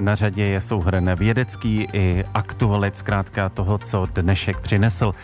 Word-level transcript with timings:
Na 0.00 0.14
řadě 0.14 0.44
je 0.44 0.60
souhrn 0.60 1.14
vědecký 1.14 1.88
i 1.92 2.24
aktualit 2.34 2.96
zkrátka 2.96 3.48
toho, 3.48 3.78
co 3.78 4.06
dnešek 4.14 4.60
přinesl. 4.60 5.14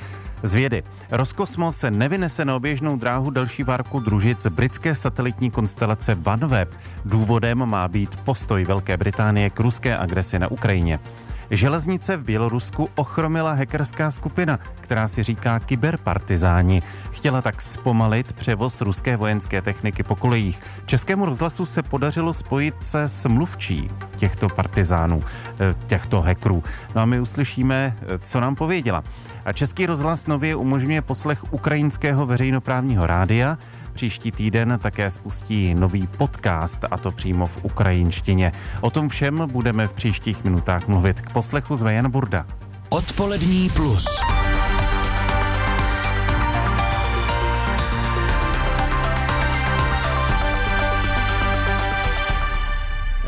Z 0.42 0.54
vědy. 0.54 0.82
Roskosmos 1.10 1.76
se 1.76 1.90
nevynese 1.90 2.44
na 2.44 2.56
oběžnou 2.56 2.96
dráhu 2.96 3.30
další 3.30 3.62
várku 3.62 4.00
družic 4.00 4.46
britské 4.46 4.94
satelitní 4.94 5.50
konstelace 5.50 6.18
OneWeb. 6.24 6.74
Důvodem 7.04 7.66
má 7.66 7.88
být 7.88 8.16
postoj 8.16 8.64
Velké 8.64 8.96
Británie 8.96 9.50
k 9.50 9.60
ruské 9.60 9.96
agresi 9.98 10.38
na 10.38 10.50
Ukrajině. 10.50 10.98
Železnice 11.52 12.16
v 12.16 12.24
Bělorusku 12.24 12.88
ochromila 12.94 13.52
hackerská 13.52 14.10
skupina, 14.10 14.58
která 14.80 15.08
si 15.08 15.22
říká 15.22 15.58
kyberpartizáni. 15.58 16.82
Chtěla 17.10 17.42
tak 17.42 17.62
zpomalit 17.62 18.32
převoz 18.32 18.80
ruské 18.80 19.16
vojenské 19.16 19.62
techniky 19.62 20.02
po 20.02 20.16
kolejích. 20.16 20.62
Českému 20.86 21.24
rozhlasu 21.26 21.66
se 21.66 21.82
podařilo 21.82 22.34
spojit 22.34 22.74
se 22.80 23.02
s 23.08 23.28
mluvčí 23.28 23.90
těchto 24.16 24.48
partizánů, 24.48 25.22
eh, 25.60 25.74
těchto 25.86 26.20
hackerů. 26.20 26.62
No 26.94 27.02
a 27.02 27.04
my 27.04 27.20
uslyšíme, 27.20 27.96
eh, 28.00 28.18
co 28.18 28.40
nám 28.40 28.54
pověděla. 28.54 29.04
A 29.44 29.52
Český 29.52 29.86
rozhlas 29.86 30.26
nově 30.26 30.56
umožňuje 30.56 31.02
poslech 31.02 31.52
ukrajinského 31.52 32.26
veřejnoprávního 32.26 33.06
rádia. 33.06 33.58
Příští 33.92 34.32
týden 34.32 34.78
také 34.82 35.10
spustí 35.10 35.74
nový 35.74 36.06
podcast, 36.06 36.84
a 36.90 36.96
to 36.96 37.10
přímo 37.10 37.46
v 37.46 37.64
ukrajinštině. 37.64 38.52
O 38.80 38.90
tom 38.90 39.08
všem 39.08 39.48
budeme 39.52 39.86
v 39.86 39.92
příštích 39.92 40.44
minutách 40.44 40.88
mluvit. 40.88 41.20
K 41.20 41.32
poslechu 41.32 41.76
zve 41.76 41.94
Jan 41.94 42.10
Burda. 42.10 42.46
Odpolední 42.88 43.70
plus. 43.70 44.04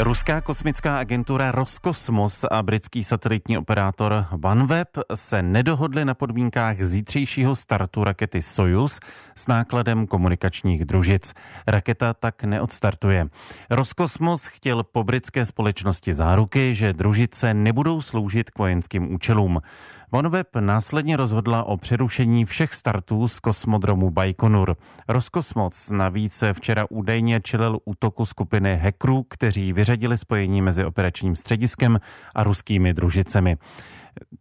Ruská 0.05 0.41
kosmická 0.41 0.99
agentura 0.99 1.53
Roskosmos 1.53 2.45
a 2.51 2.63
britský 2.63 3.05
satelitní 3.05 3.59
operátor 3.59 4.27
OneWeb 4.43 4.89
se 5.15 5.43
nedohodli 5.43 6.05
na 6.05 6.15
podmínkách 6.15 6.77
zítřejšího 6.81 7.57
startu 7.57 8.05
rakety 8.05 8.43
Soyuz 8.43 9.01
s 9.35 9.47
nákladem 9.47 10.07
komunikačních 10.07 10.85
družic. 10.85 11.35
Raketa 11.67 12.15
tak 12.15 12.45
neodstartuje. 12.45 13.27
Roskosmos 13.71 14.47
chtěl 14.47 14.83
po 14.83 15.05
britské 15.05 15.47
společnosti 15.47 16.15
záruky, 16.15 16.75
že 16.75 16.93
družice 16.93 17.55
nebudou 17.55 18.03
sloužit 18.03 18.51
k 18.51 18.59
vojenským 18.59 19.15
účelům. 19.15 19.61
OneWeb 20.11 20.57
následně 20.61 21.17
rozhodla 21.17 21.65
o 21.65 21.77
přerušení 21.77 22.45
všech 22.45 22.75
startů 22.75 23.29
z 23.29 23.41
kosmodromu 23.41 24.11
Baikonur. 24.11 24.77
Roskosmos 25.09 25.91
navíc 25.91 26.45
včera 26.53 26.87
údajně 26.91 27.41
čelil 27.41 27.79
útoku 27.85 28.27
skupiny 28.27 28.77
hackerů, 28.83 29.23
kteří 29.23 29.73
vyřadili 29.95 30.19
spojení 30.19 30.63
mezi 30.63 30.85
operačním 30.85 31.37
střediskem 31.37 32.01
a 32.35 32.43
ruskými 32.43 32.95
družicemi. 32.95 33.57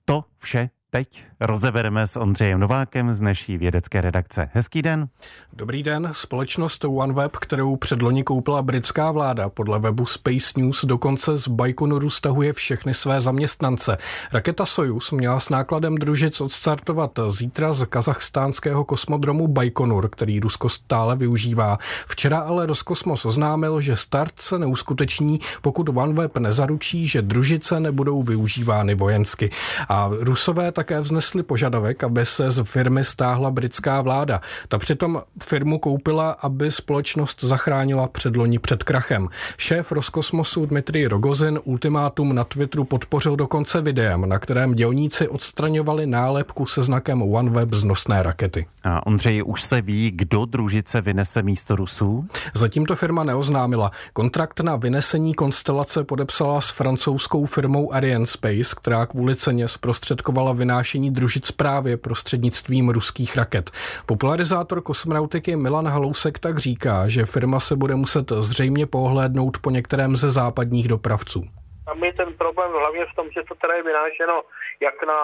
To 0.05 0.25
vše 0.37 0.69
teď 0.93 1.25
rozebereme 1.39 2.07
s 2.07 2.15
Ondřejem 2.15 2.59
Novákem 2.59 3.13
z 3.13 3.21
naší 3.21 3.57
vědecké 3.57 4.01
redakce. 4.01 4.49
Hezký 4.53 4.81
den. 4.81 5.07
Dobrý 5.53 5.83
den. 5.83 6.09
Společnost 6.11 6.85
OneWeb, 6.85 7.37
kterou 7.37 7.75
předloni 7.75 8.23
koupila 8.23 8.61
britská 8.61 9.11
vláda, 9.11 9.49
podle 9.49 9.79
webu 9.79 10.05
Space 10.05 10.51
News 10.57 10.85
dokonce 10.85 11.37
z 11.37 11.47
Baikonuru 11.47 12.09
stahuje 12.09 12.53
všechny 12.53 12.93
své 12.93 13.21
zaměstnance. 13.21 13.97
Raketa 14.33 14.65
Soyuz 14.65 15.11
měla 15.11 15.39
s 15.39 15.49
nákladem 15.49 15.95
družic 15.95 16.41
odstartovat 16.41 17.19
zítra 17.29 17.73
z 17.73 17.85
kazachstánského 17.85 18.83
kosmodromu 18.85 19.47
Baikonur, 19.47 20.09
který 20.09 20.39
Rusko 20.39 20.69
stále 20.69 21.15
využívá. 21.15 21.77
Včera 22.07 22.39
ale 22.39 22.65
Roskosmos 22.65 23.25
oznámil, 23.25 23.81
že 23.81 23.95
start 23.95 24.33
se 24.39 24.59
neuskuteční, 24.59 25.39
pokud 25.61 25.89
OneWeb 25.89 26.37
nezaručí, 26.37 27.07
že 27.07 27.21
družice 27.21 27.79
nebudou 27.79 28.23
využívány 28.23 28.95
vojensky. 28.95 29.49
A 29.89 30.09
Rusové 30.11 30.71
tak 30.71 30.82
také 30.83 30.99
vznesli 30.99 31.43
požadavek, 31.43 32.03
aby 32.03 32.25
se 32.25 32.51
z 32.51 32.63
firmy 32.63 33.03
stáhla 33.03 33.51
britská 33.51 34.01
vláda. 34.01 34.41
Ta 34.67 34.77
přitom 34.77 35.21
firmu 35.43 35.79
koupila, 35.79 36.31
aby 36.31 36.71
společnost 36.71 37.43
zachránila 37.43 38.07
předloni 38.07 38.59
před 38.59 38.83
krachem. 38.83 39.29
Šéf 39.57 39.91
Roskosmosu 39.91 40.65
Dmitrij 40.65 41.05
Rogozin 41.05 41.59
ultimátum 41.63 42.35
na 42.35 42.43
Twitteru 42.43 42.83
podpořil 42.83 43.35
dokonce 43.35 43.81
videem, 43.81 44.29
na 44.29 44.39
kterém 44.39 44.73
dělníci 44.73 45.27
odstraňovali 45.27 46.05
nálepku 46.05 46.65
se 46.65 46.83
znakem 46.83 47.21
OneWeb 47.21 47.73
z 47.73 47.83
nosné 47.83 48.23
rakety. 48.23 48.65
A 48.83 49.07
Ondřej, 49.07 49.43
už 49.45 49.63
se 49.63 49.81
ví, 49.81 50.11
kdo 50.11 50.45
družice 50.45 51.01
vynese 51.01 51.41
místo 51.43 51.75
Rusů? 51.75 52.25
Zatím 52.53 52.85
to 52.85 52.95
firma 52.95 53.23
neoznámila. 53.23 53.91
Kontrakt 54.13 54.59
na 54.59 54.75
vynesení 54.75 55.33
konstelace 55.33 56.03
podepsala 56.03 56.61
s 56.61 56.69
francouzskou 56.69 57.45
firmou 57.45 57.93
Ariane 57.93 58.25
Space, 58.25 58.75
která 58.75 59.05
kvůli 59.05 59.35
ceně 59.35 59.67
zprostředkovala 59.67 60.53
vynášení 60.53 60.72
vynášení 60.73 61.11
družic 61.11 61.51
právě 61.51 61.97
prostřednictvím 61.97 62.89
ruských 62.89 63.35
raket. 63.35 63.71
Popularizátor 64.05 64.81
kosmonautiky 64.81 65.55
Milan 65.55 65.87
Halousek 65.87 66.39
tak 66.39 66.59
říká, 66.59 67.07
že 67.07 67.25
firma 67.25 67.59
se 67.59 67.75
bude 67.75 67.95
muset 67.95 68.31
zřejmě 68.39 68.85
pohlédnout 68.85 69.57
po 69.57 69.69
některém 69.69 70.15
ze 70.15 70.29
západních 70.29 70.87
dopravců. 70.87 71.43
Tam 71.85 72.03
je 72.03 72.13
ten 72.13 72.33
problém 72.33 72.71
hlavně 72.71 73.05
v 73.05 73.15
tom, 73.15 73.31
že 73.31 73.43
to 73.43 73.55
teda 73.55 73.73
je 73.73 73.83
vynášeno 73.83 74.43
jak 74.79 75.03
na 75.03 75.19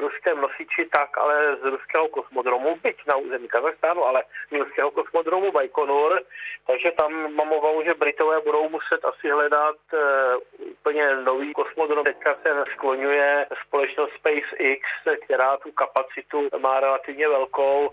ruském 0.00 0.40
nosiči, 0.40 0.88
tak 0.92 1.18
ale 1.18 1.56
z 1.56 1.64
ruského 1.64 2.08
kosmodromu, 2.08 2.78
byť 2.82 2.96
na 3.06 3.16
území 3.16 3.48
Kazachstánu, 3.48 4.04
ale 4.04 4.22
z 4.50 4.52
ruského 4.52 4.90
kosmodromu 4.90 5.52
Baikonur, 5.52 6.20
takže 6.66 6.90
tam 6.90 7.34
mám 7.34 7.52
obavu, 7.52 7.82
že 7.82 7.94
Britové 7.94 8.40
budou 8.40 8.68
muset 8.68 9.04
asi 9.04 9.30
hledat 9.30 9.76
uh, 9.92 10.00
úplně 10.70 11.16
nový 11.16 11.52
kosmodrom. 11.52 12.04
Teďka 12.04 12.34
se 12.42 12.64
skloňuje 12.72 13.46
společnost 13.66 14.12
SpaceX, 14.18 14.82
která 15.24 15.56
tu 15.56 15.72
kapacitu 15.72 16.48
má 16.58 16.80
relativně 16.80 17.28
velkou. 17.28 17.90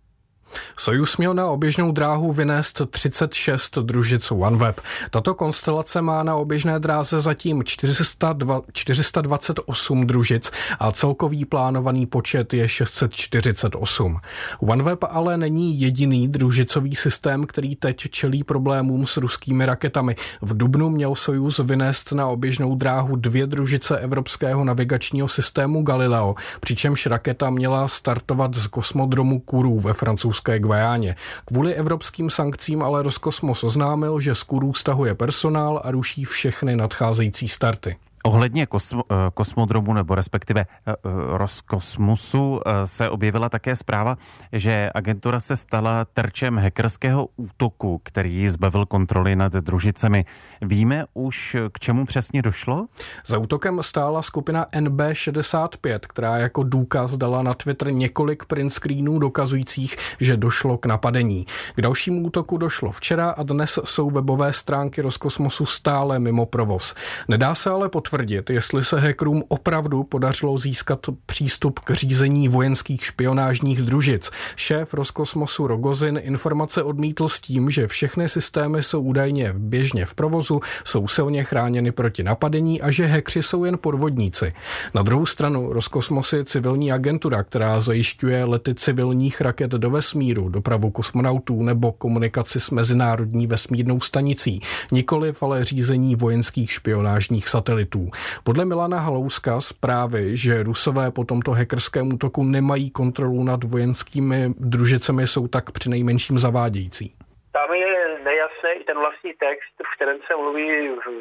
Sojus 0.81 1.17
měl 1.17 1.33
na 1.33 1.47
oběžnou 1.47 1.91
dráhu 1.91 2.31
vynést 2.31 2.81
36 2.89 3.77
družic 3.77 4.31
OneWeb. 4.31 4.81
Tato 5.09 5.35
konstelace 5.35 6.01
má 6.01 6.23
na 6.23 6.35
oběžné 6.35 6.79
dráze 6.79 7.19
zatím 7.19 7.63
402, 7.63 8.61
428 8.73 10.07
družic 10.07 10.51
a 10.79 10.91
celkový 10.91 11.45
plánovaný 11.45 12.05
počet 12.05 12.53
je 12.53 12.67
648. 12.67 14.17
OneWeb 14.59 15.03
ale 15.09 15.37
není 15.37 15.81
jediný 15.81 16.27
družicový 16.27 16.95
systém, 16.95 17.45
který 17.45 17.75
teď 17.75 18.09
čelí 18.09 18.43
problémům 18.43 19.07
s 19.07 19.17
ruskými 19.17 19.65
raketami. 19.65 20.15
V 20.41 20.57
Dubnu 20.57 20.89
měl 20.89 21.15
Sojus 21.15 21.59
vynést 21.59 22.11
na 22.11 22.27
oběžnou 22.27 22.75
dráhu 22.75 23.15
dvě 23.15 23.47
družice 23.47 23.99
evropského 23.99 24.63
navigačního 24.63 25.27
systému 25.27 25.83
Galileo, 25.83 26.35
přičemž 26.59 27.05
raketa 27.05 27.49
měla 27.49 27.87
startovat 27.87 28.55
z 28.55 28.67
kosmodromu 28.67 29.39
Kourou 29.39 29.79
ve 29.79 29.93
francouzské 29.93 30.41
francouzské 30.51 30.59
Guajáně. 30.71 31.15
Kvůli 31.45 31.73
evropským 31.75 32.29
sankcím 32.29 32.83
ale 32.83 33.03
Roskosmos 33.03 33.63
oznámil, 33.63 34.19
že 34.19 34.35
z 34.35 34.43
Kurů 34.43 34.73
stahuje 34.73 35.15
personál 35.15 35.81
a 35.83 35.91
ruší 35.91 36.25
všechny 36.25 36.75
nadcházející 36.75 37.47
starty. 37.47 37.95
Ohledně 38.23 38.65
kosmo, 38.65 39.03
eh, 39.11 39.15
kosmodromu 39.33 39.93
nebo 39.93 40.15
respektive 40.15 40.61
eh, 40.61 40.91
eh, 40.91 40.95
Roskosmosu 41.37 42.61
se 42.85 43.09
objevila 43.09 43.49
také 43.49 43.75
zpráva, 43.75 44.17
že 44.51 44.91
agentura 44.93 45.39
se 45.39 45.57
stala 45.57 46.05
terčem 46.05 46.57
hackerského 46.57 47.27
útoku, 47.35 48.01
který 48.03 48.49
zbavil 48.49 48.85
kontroly 48.85 49.35
nad 49.35 49.53
družicemi. 49.53 50.25
Víme 50.61 51.05
už, 51.13 51.55
k 51.71 51.79
čemu 51.79 52.05
přesně 52.05 52.41
došlo? 52.41 52.87
Za 53.25 53.37
útokem 53.37 53.83
stála 53.83 54.21
skupina 54.21 54.65
NB65, 54.75 55.99
která 55.99 56.37
jako 56.37 56.63
důkaz 56.63 57.17
dala 57.17 57.43
na 57.43 57.53
Twitter 57.53 57.91
několik 57.91 58.45
print 58.45 58.73
screenů 58.73 59.19
dokazujících, 59.19 59.97
že 60.19 60.37
došlo 60.37 60.77
k 60.77 60.85
napadení. 60.85 61.45
K 61.75 61.81
dalšímu 61.81 62.21
útoku 62.27 62.57
došlo 62.57 62.91
včera 62.91 63.29
a 63.29 63.43
dnes 63.43 63.79
jsou 63.83 64.09
webové 64.09 64.53
stránky 64.53 65.01
Roskosmosu 65.01 65.65
stále 65.65 66.19
mimo 66.19 66.45
provoz. 66.45 66.95
Nedá 67.27 67.55
se 67.55 67.69
ale 67.69 67.89
pot 67.89 68.10
potvrdit, 68.11 68.49
jestli 68.49 68.83
se 68.83 68.99
hackerům 68.99 69.43
opravdu 69.47 70.03
podařilo 70.03 70.57
získat 70.57 70.99
přístup 71.25 71.79
k 71.79 71.91
řízení 71.91 72.47
vojenských 72.47 73.05
špionážních 73.05 73.81
družic. 73.81 74.31
Šéf 74.55 74.93
Roskosmosu 74.93 75.67
Rogozin 75.67 76.19
informace 76.23 76.83
odmítl 76.83 77.29
s 77.29 77.39
tím, 77.39 77.69
že 77.69 77.87
všechny 77.87 78.29
systémy 78.29 78.83
jsou 78.83 79.01
údajně 79.01 79.53
běžně 79.57 80.05
v 80.05 80.13
provozu, 80.13 80.59
jsou 80.85 81.07
silně 81.07 81.43
chráněny 81.43 81.91
proti 81.91 82.23
napadení 82.23 82.81
a 82.81 82.91
že 82.91 83.05
hackři 83.05 83.43
jsou 83.43 83.65
jen 83.65 83.77
podvodníci. 83.77 84.53
Na 84.93 85.01
druhou 85.01 85.25
stranu 85.25 85.73
Roskosmos 85.73 86.33
je 86.33 86.45
civilní 86.45 86.91
agentura, 86.91 87.43
která 87.43 87.79
zajišťuje 87.79 88.45
lety 88.45 88.75
civilních 88.75 89.41
raket 89.41 89.71
do 89.71 89.89
vesmíru, 89.89 90.49
dopravu 90.49 90.89
kosmonautů 90.89 91.63
nebo 91.63 91.91
komunikaci 91.91 92.59
s 92.59 92.69
mezinárodní 92.69 93.47
vesmírnou 93.47 93.99
stanicí, 93.99 94.61
nikoli 94.91 95.33
ale 95.41 95.63
řízení 95.63 96.15
vojenských 96.15 96.71
špionážních 96.71 97.49
satelitů 97.49 98.00
útoků. 98.01 98.41
Podle 98.43 98.65
Milana 98.65 98.99
Halouska 98.99 99.61
zprávy, 99.61 100.37
že 100.37 100.63
Rusové 100.63 101.11
po 101.11 101.23
tomto 101.23 101.51
hackerském 101.51 102.13
útoku 102.13 102.43
nemají 102.43 102.91
kontrolu 102.91 103.43
nad 103.43 103.63
vojenskými 103.63 104.49
družicemi, 104.57 105.27
jsou 105.27 105.47
tak 105.47 105.71
přinejmenším 105.71 106.37
zavádějící. 106.39 107.15
Tam 107.53 107.73
je 107.73 108.19
nejasné 108.23 108.69
i 108.73 108.83
ten 108.83 108.97
vlastní 108.97 109.33
text, 109.33 109.75
v 109.91 109.95
kterém 109.95 110.17
se 110.27 110.35
mluví 110.35 110.67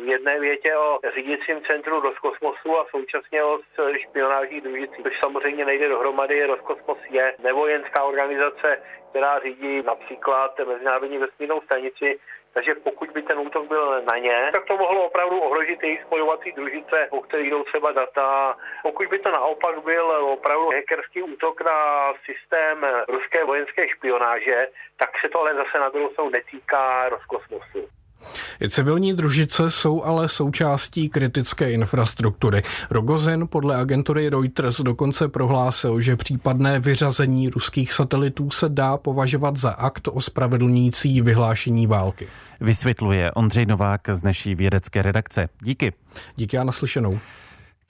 v 0.05 0.09
jedné 0.15 0.41
větě 0.41 0.77
o 0.77 0.99
řídícím 1.15 1.57
centru 1.71 2.01
Roskosmosu 2.01 2.79
a 2.79 2.87
současně 2.91 3.43
o 3.45 3.59
špionážních 4.05 4.63
družicích, 4.63 5.03
což 5.03 5.13
samozřejmě 5.25 5.65
nejde 5.65 5.89
dohromady. 5.89 6.47
Roskosmos 6.47 6.99
je 7.11 7.35
nevojenská 7.43 8.05
organizace, 8.05 8.69
která 9.11 9.39
řídí 9.39 9.83
například 9.83 10.51
Mezinárodní 10.69 11.19
vesmírnou 11.19 11.61
stanici, 11.61 12.19
takže 12.55 12.75
pokud 12.75 13.11
by 13.11 13.23
ten 13.23 13.39
útok 13.39 13.69
byl 13.69 14.03
na 14.03 14.19
ně, 14.19 14.51
tak 14.53 14.65
to 14.65 14.77
mohlo 14.77 15.05
opravdu 15.05 15.41
ohrožit 15.41 15.83
jejich 15.83 16.03
spojovací 16.03 16.53
družice, 16.53 17.09
o 17.11 17.21
kterých 17.21 17.51
jdou 17.51 17.65
třeba 17.65 17.93
data. 17.93 18.57
Pokud 18.83 19.09
by 19.09 19.19
to 19.19 19.31
naopak 19.31 19.85
byl 19.85 20.07
opravdu 20.11 20.71
hackerský 20.71 21.23
útok 21.23 21.61
na 21.61 22.13
systém 22.25 22.87
ruské 23.09 23.45
vojenské 23.45 23.89
špionáže, 23.89 24.67
tak 24.97 25.11
se 25.21 25.29
to 25.29 25.41
ale 25.41 25.55
zase 25.55 25.79
na 25.79 25.89
druhou 25.89 26.11
stranu 26.11 26.31
netýká 26.31 27.09
Roskosmosu. 27.09 28.00
Civilní 28.69 29.13
družice 29.13 29.71
jsou 29.71 30.05
ale 30.05 30.29
součástí 30.29 31.09
kritické 31.09 31.73
infrastruktury. 31.73 32.63
Rogozin 32.91 33.49
podle 33.49 33.77
agentury 33.77 34.29
Reuters 34.29 34.81
dokonce 34.81 35.29
prohlásil, 35.29 36.01
že 36.01 36.17
případné 36.17 36.81
vyřazení 36.81 37.49
ruských 37.49 37.93
satelitů 37.93 38.51
se 38.51 38.69
dá 38.69 38.97
považovat 38.97 39.57
za 39.57 39.71
akt 39.71 40.09
ospravedlňující 40.13 41.21
vyhlášení 41.21 41.87
války. 41.87 42.27
Vysvětluje 42.61 43.33
Ondřej 43.33 43.67
Novák 43.67 44.01
z 44.13 44.23
naší 44.23 44.55
vědecké 44.55 45.03
redakce. 45.03 45.49
Díky. 45.63 45.93
Díky 46.37 46.59
a 46.59 46.65
naslyšenou. 46.65 47.19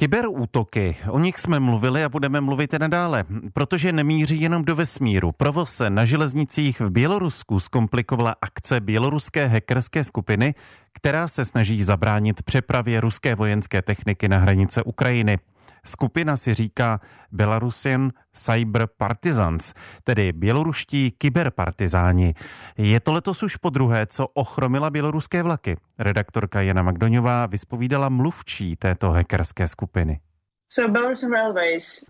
Kyberútoky, 0.01 0.97
o 1.09 1.19
nich 1.19 1.39
jsme 1.39 1.61
mluvili 1.61 2.05
a 2.05 2.09
budeme 2.09 2.41
mluvit 2.41 2.75
i 2.75 2.79
nadále, 2.79 3.25
protože 3.53 3.93
nemíří 3.93 4.41
jenom 4.41 4.65
do 4.65 4.77
vesmíru. 4.77 5.33
Provoz 5.33 5.73
se 5.73 5.91
na 5.91 6.05
železnicích 6.05 6.81
v 6.81 6.91
Bělorusku 6.91 7.61
zkomplikovala 7.61 8.35
akce 8.43 8.81
běloruské 8.81 9.47
hackerské 9.47 10.05
skupiny, 10.05 10.55
která 10.93 11.29
se 11.29 11.45
snaží 11.45 11.83
zabránit 11.83 12.43
přepravě 12.43 13.01
ruské 13.01 13.35
vojenské 13.35 13.83
techniky 13.83 14.29
na 14.29 14.39
hranice 14.39 14.83
Ukrajiny. 14.83 15.39
Skupina 15.87 16.37
si 16.37 16.55
říká 16.55 17.01
Belarusian 17.33 18.13
Cyber 18.33 18.89
Partisans, 18.97 19.75
tedy 20.05 20.33
běloruští 20.33 21.11
kyberpartizáni. 21.11 22.35
Je 22.79 23.01
to 23.01 23.13
letos 23.13 23.43
už 23.43 23.57
po 23.57 23.71
druhé, 23.71 24.07
co 24.07 24.27
ochromila 24.27 24.91
běloruské 24.91 25.43
vlaky. 25.43 25.77
Redaktorka 25.99 26.61
Jana 26.61 26.83
Magdoňová 26.83 27.47
vyspovídala 27.47 28.09
mluvčí 28.09 28.77
této 28.77 29.11
hackerské 29.11 29.69
skupiny. 29.69 30.21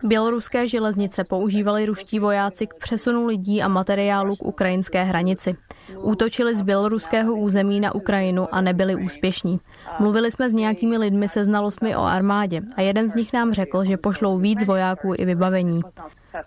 Běloruské 0.03 0.67
železnice 0.67 1.23
používali 1.23 1.85
ruští 1.85 2.19
vojáci 2.19 2.67
k 2.67 2.73
přesunu 2.73 3.25
lidí 3.25 3.61
a 3.61 3.67
materiálu 3.67 4.35
k 4.35 4.43
ukrajinské 4.43 5.03
hranici. 5.03 5.55
Útočili 6.01 6.55
z 6.55 6.61
běloruského 6.61 7.35
území 7.35 7.79
na 7.79 7.95
Ukrajinu 7.95 8.55
a 8.55 8.61
nebyli 8.61 8.95
úspěšní. 8.95 9.59
Mluvili 9.99 10.31
jsme 10.31 10.49
s 10.49 10.53
nějakými 10.53 10.97
lidmi 10.97 11.29
se 11.29 11.45
znalostmi 11.45 11.95
o 11.95 12.01
armádě 12.01 12.61
a 12.75 12.81
jeden 12.81 13.09
z 13.09 13.13
nich 13.13 13.33
nám 13.33 13.53
řekl, 13.53 13.85
že 13.85 13.97
pošlou 13.97 14.37
víc 14.37 14.65
vojáků 14.65 15.13
i 15.17 15.25
vybavení. 15.25 15.81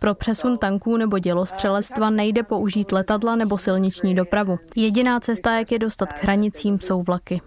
Pro 0.00 0.14
přesun 0.14 0.58
tanků 0.58 0.96
nebo 0.96 1.19
dělostřelectva 1.19 2.10
nejde 2.10 2.43
použít 2.43 2.93
letadla 2.93 3.37
nebo 3.37 3.58
silniční 3.58 4.14
dopravu. 4.14 4.58
Jediná 4.76 5.20
cesta, 5.20 5.58
jak 5.58 5.72
je 5.72 5.78
dostat 5.78 6.12
k 6.12 6.22
hranicím, 6.22 6.81
jsou 6.81 7.02
vlaky. 7.02 7.40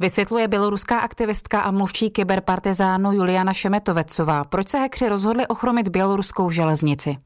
Vysvětluje 0.00 0.48
běloruská 0.48 0.98
aktivistka 0.98 1.60
a 1.60 1.70
mluvčí 1.70 2.10
kyberpartizánu 2.10 3.12
Juliana 3.12 3.52
Šemetovecová. 3.52 4.44
Proč 4.44 4.68
se 4.68 4.78
hekři 4.78 5.08
rozhodli 5.08 5.46
ochromit 5.46 5.88
běloruskou 5.88 6.50
železnici? 6.50 7.16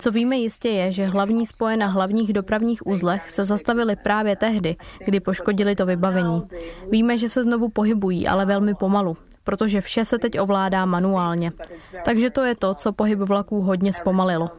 Co 0.00 0.10
víme 0.10 0.36
jistě 0.36 0.68
je, 0.68 0.92
že 0.92 1.06
hlavní 1.06 1.46
spoje 1.46 1.76
na 1.76 1.86
hlavních 1.86 2.32
dopravních 2.32 2.86
uzlech 2.86 3.30
se 3.30 3.44
zastavily 3.44 3.96
právě 3.96 4.36
tehdy, 4.36 4.76
kdy 5.04 5.20
poškodili 5.20 5.76
to 5.76 5.86
vybavení. 5.86 6.42
Víme, 6.90 7.18
že 7.18 7.28
se 7.28 7.42
znovu 7.42 7.68
pohybují, 7.68 8.28
ale 8.28 8.46
velmi 8.46 8.74
pomalu 8.74 9.16
protože 9.44 9.80
vše 9.80 10.04
se 10.04 10.18
teď 10.18 10.40
ovládá 10.40 10.86
manuálně. 10.86 11.52
Takže 12.04 12.30
to 12.30 12.44
je 12.44 12.54
to, 12.54 12.74
co 12.74 12.92
pohyb 12.92 13.18
vlaků 13.18 13.60
hodně 13.60 13.92
zpomalilo. 13.92 14.50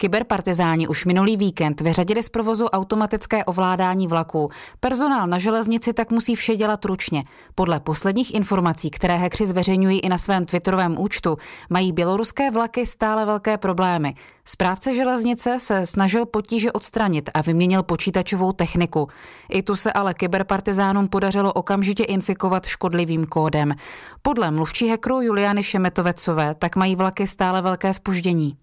Kyberpartizáni 0.00 0.88
už 0.88 1.04
minulý 1.04 1.36
víkend 1.36 1.80
vyřadili 1.80 2.22
z 2.22 2.28
provozu 2.28 2.66
automatické 2.66 3.44
ovládání 3.44 4.06
vlaků. 4.06 4.50
Personál 4.80 5.26
na 5.26 5.38
železnici 5.38 5.92
tak 5.92 6.10
musí 6.10 6.34
vše 6.34 6.56
dělat 6.56 6.84
ručně. 6.84 7.22
Podle 7.54 7.80
posledních 7.80 8.34
informací, 8.34 8.90
které 8.90 9.16
hekři 9.16 9.46
zveřejňují 9.46 10.00
i 10.00 10.08
na 10.08 10.18
svém 10.18 10.46
twitterovém 10.46 10.98
účtu, 10.98 11.36
mají 11.70 11.92
běloruské 11.92 12.50
vlaky 12.50 12.86
stále 12.86 13.26
velké 13.26 13.58
problémy. 13.58 14.14
Správce 14.44 14.94
železnice 14.94 15.56
se 15.60 15.86
snažil 15.86 16.26
potíže 16.26 16.72
odstranit 16.72 17.30
a 17.34 17.42
vyměnil 17.42 17.82
počítačovou 17.82 18.52
techniku. 18.52 19.08
I 19.50 19.62
tu 19.62 19.76
se 19.76 19.92
ale 19.92 20.14
kyberpartizánům 20.14 21.08
podařilo 21.08 21.52
okamžitě 21.52 22.04
infikovat 22.04 22.66
škodlivým 22.66 23.26
kódem. 23.26 23.74
Podle 24.22 24.50
mluvčí 24.50 24.88
hekru 24.88 25.20
Juliany 25.20 25.62
Šemetovecové 25.62 26.54
tak 26.54 26.76
mají 26.76 26.96
vlaky 26.96 27.26
stále 27.26 27.62
velké 27.62 27.94
spoždění. 27.94 28.56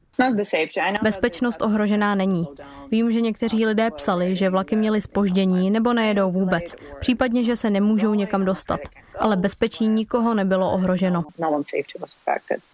Bezpečnost 1.04 1.62
ohrožená 1.62 2.16
není. 2.16 2.48
Vím, 2.92 3.12
že 3.12 3.22
někteří 3.22 3.66
lidé 3.66 3.92
psali, 3.92 4.36
že 4.36 4.50
vlaky 4.50 4.76
měly 4.76 5.02
spoždění 5.02 5.72
nebo 5.72 5.94
nejedou 5.94 6.32
vůbec, 6.32 6.76
případně, 7.00 7.44
že 7.44 7.56
se 7.56 7.70
nemůžou 7.70 8.14
někam 8.14 8.46
dostat 8.46 8.80
ale 9.20 9.38
bezpečí 9.38 9.88
nikoho 9.88 10.34
nebylo 10.34 10.72
ohroženo. 10.72 11.24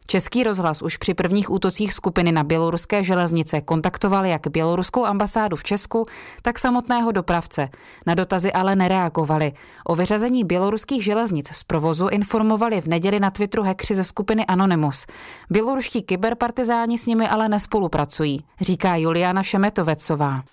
Český 0.08 0.44
rozhlas 0.44 0.82
už 0.82 0.98
při 0.98 1.14
prvních 1.14 1.52
útocích 1.52 1.94
skupiny 1.94 2.32
na 2.32 2.44
běloruské 2.44 3.04
železnice 3.04 3.62
kontaktoval 3.62 4.26
jak 4.26 4.48
běloruskou 4.48 5.06
ambasádu 5.06 5.56
v 5.56 5.64
Česku, 5.64 6.06
tak 6.42 6.60
samotného 6.60 7.12
dopravce. 7.12 7.70
Na 8.06 8.16
dotazy 8.16 8.54
ale 8.54 8.76
nereagovali. 8.76 9.52
O 9.86 9.96
vyřazení 9.96 10.44
běloruských 10.44 11.04
železnic 11.04 11.48
z 11.48 11.64
provozu 11.64 12.08
informovali 12.08 12.82
v 12.82 12.88
neděli 12.88 13.20
na 13.20 13.32
Twitteru 13.32 13.64
hekři 13.64 13.96
ze 13.96 14.04
skupiny 14.04 14.46
Anonymous. 14.46 15.06
Běloruští 15.50 16.02
kyberpartizáni 16.02 16.98
s 16.98 17.06
nimi 17.06 17.28
ale 17.28 17.50
nespolupracují, 17.50 18.44
říká 18.62 18.96
Juliana 18.96 19.44
Šemetovecová. 19.44 20.44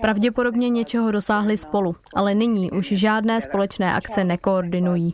Pravděpodobně 0.00 0.68
něčeho 0.68 1.10
dosáhli 1.10 1.58
spolu, 1.58 1.96
ale 2.14 2.34
nyní 2.34 2.70
už 2.70 2.86
žádné 2.86 3.40
společné 3.40 3.94
akce 3.94 4.24
nekoordinují. 4.24 5.07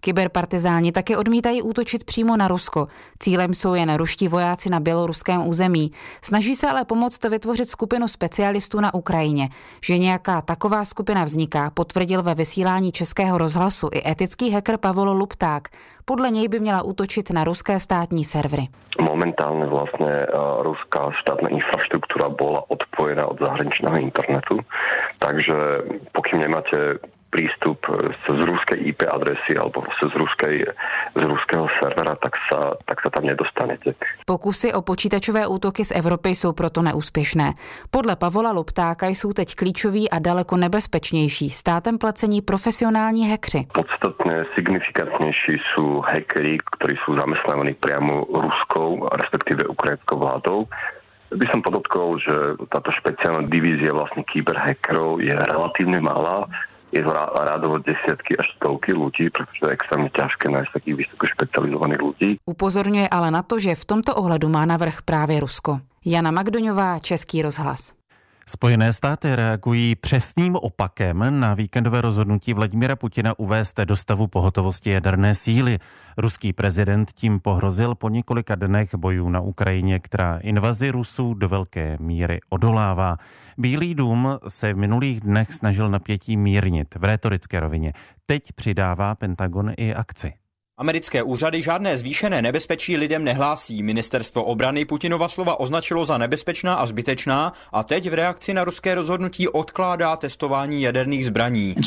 Kyberpartizáni 0.00 0.92
také 0.92 1.16
odmítají 1.16 1.62
útočit 1.62 2.04
přímo 2.04 2.36
na 2.36 2.48
Rusko. 2.48 2.88
Cílem 3.18 3.54
jsou 3.54 3.74
jen 3.74 3.94
ruští 3.94 4.28
vojáci 4.28 4.70
na 4.70 4.80
běloruském 4.80 5.46
území. 5.48 5.92
Snaží 6.22 6.56
se 6.56 6.68
ale 6.70 6.84
pomoct 6.84 7.24
vytvořit 7.24 7.68
skupinu 7.68 8.08
specialistů 8.08 8.80
na 8.80 8.94
Ukrajině. 8.94 9.48
Že 9.84 9.98
nějaká 9.98 10.40
taková 10.40 10.84
skupina 10.84 11.24
vzniká, 11.24 11.70
potvrdil 11.70 12.22
ve 12.22 12.34
vysílání 12.34 12.92
Českého 12.92 13.38
rozhlasu 13.38 13.88
i 13.92 14.10
etický 14.10 14.50
hacker 14.50 14.76
Pavol 14.76 15.10
Lupták. 15.10 15.68
Podle 16.04 16.30
něj 16.30 16.48
by 16.48 16.60
měla 16.60 16.82
útočit 16.82 17.30
na 17.30 17.44
ruské 17.44 17.78
státní 17.78 18.24
servery. 18.24 18.68
Momentálně 19.10 19.66
vlastně 19.66 20.06
uh, 20.06 20.62
ruská 20.62 21.10
štátna 21.20 21.48
infrastruktura 21.48 22.28
byla 22.28 22.70
odpojená 22.70 23.26
od 23.26 23.38
zahraničního 23.38 23.96
internetu, 23.96 24.58
takže 25.18 25.54
pokud 26.12 26.32
nemáte 26.38 26.98
prístup 27.34 27.82
z 28.30 28.40
ruskej 28.46 28.78
IP 28.94 29.10
adresy 29.10 29.58
alebo 29.58 29.82
z, 29.98 30.06
ruskej, 30.14 30.62
z 31.18 31.22
ruského 31.26 31.66
servera, 31.82 32.14
tak 32.14 32.38
sa, 32.46 32.78
tak 32.86 33.02
sa 33.02 33.10
tam 33.10 33.26
nedostanete. 33.26 33.98
Pokusy 34.22 34.70
o 34.70 34.86
počítačové 34.86 35.42
útoky 35.50 35.82
z 35.82 35.98
Evropy 35.98 36.38
jsou 36.38 36.54
proto 36.54 36.82
neúspěšné. 36.82 37.58
Podle 37.90 38.14
Pavola 38.16 38.54
Luptáka 38.54 39.10
jsou 39.10 39.32
teď 39.34 39.54
klíčoví 39.54 40.10
a 40.10 40.22
daleko 40.22 40.56
nebezpečnější 40.56 41.50
státem 41.50 41.98
placení 41.98 42.38
profesionální 42.42 43.26
hekři. 43.26 43.66
Podstatně 43.74 44.44
signifikantnější 44.54 45.58
jsou 45.58 46.00
hackery, 46.00 46.58
kteří 46.78 46.96
jsou 47.04 47.18
zaměstnávaní 47.18 47.74
přímo 47.74 48.26
ruskou, 48.30 49.08
respektive 49.18 49.66
ukrajinskou 49.66 50.18
vládou 50.18 50.66
by 51.34 51.46
som 51.50 51.66
podotkol, 51.66 52.22
že 52.22 52.34
táto 52.70 52.94
špeciálna 52.94 53.50
divízia 53.50 53.90
vlastne 53.90 54.22
kyberhackerov 54.22 55.18
je 55.18 55.34
relatívne 55.34 55.98
malá 55.98 56.46
je 56.94 57.02
rádovo 57.42 57.82
desiatky 57.82 58.38
až 58.38 58.46
stovky 58.56 58.94
ľudí, 58.94 59.26
pretože 59.34 59.58
je 59.66 59.74
extrémne 59.74 60.10
ťažké 60.14 60.46
nájsť 60.46 60.70
takých 60.78 60.96
vysoko 61.02 61.24
špecializovaných 61.26 62.00
ľudí. 62.02 62.30
Upozorňuje 62.46 63.10
ale 63.10 63.34
na 63.34 63.42
to, 63.42 63.58
že 63.58 63.74
v 63.74 63.84
tomto 63.84 64.14
ohledu 64.14 64.46
má 64.46 64.62
navrh 64.62 65.02
právě 65.02 65.40
Rusko. 65.40 65.80
Jana 66.04 66.30
Magdoňová, 66.30 66.98
Český 66.98 67.42
rozhlas. 67.42 67.92
Spojené 68.46 68.92
státy 68.92 69.36
reagují 69.36 69.94
přesným 69.94 70.56
opakem 70.56 71.40
na 71.40 71.54
víkendové 71.54 72.00
rozhodnutí 72.00 72.54
Vladimira 72.54 72.96
Putina 72.96 73.38
uvést 73.38 73.80
do 73.80 73.96
stavu 73.96 74.26
pohotovosti 74.26 74.90
jaderné 74.90 75.34
síly. 75.34 75.78
Ruský 76.16 76.52
prezident 76.52 77.12
tím 77.12 77.40
pohrozil 77.40 77.94
po 77.94 78.08
několika 78.08 78.54
dnech 78.54 78.94
bojů 78.94 79.28
na 79.28 79.40
Ukrajině, 79.40 79.98
která 79.98 80.38
invazi 80.38 80.90
Rusů 80.90 81.34
do 81.34 81.48
velké 81.48 81.96
míry 82.00 82.40
odolává. 82.48 83.16
Bílý 83.58 83.94
dům 83.94 84.38
se 84.48 84.72
v 84.72 84.76
minulých 84.76 85.20
dnech 85.20 85.52
snažil 85.52 85.90
napětí 85.90 86.36
mírnit 86.36 86.94
v 86.94 87.04
rétorické 87.04 87.60
rovině. 87.60 87.92
Teď 88.26 88.52
přidává 88.52 89.14
Pentagon 89.14 89.72
i 89.76 89.94
akci. 89.94 90.43
Americké 90.78 91.22
úřady 91.22 91.62
žádné 91.62 91.96
zvýšené 91.96 92.42
nebezpečí 92.42 92.96
lidem 92.96 93.24
nehlásí. 93.24 93.82
Ministerstvo 93.82 94.44
obrany 94.44 94.84
Putinova 94.84 95.28
slova 95.28 95.60
označilo 95.60 96.06
za 96.06 96.18
nebezpečná 96.18 96.74
a 96.74 96.86
zbytečná 96.86 97.52
a 97.72 97.82
teď 97.82 98.10
v 98.10 98.14
reakci 98.14 98.54
na 98.54 98.64
ruské 98.64 98.94
rozhodnutí 98.94 99.48
odkládá 99.48 100.16
testování 100.16 100.82
jaderných 100.82 101.26
zbraní. 101.26 101.74
No 101.76 101.82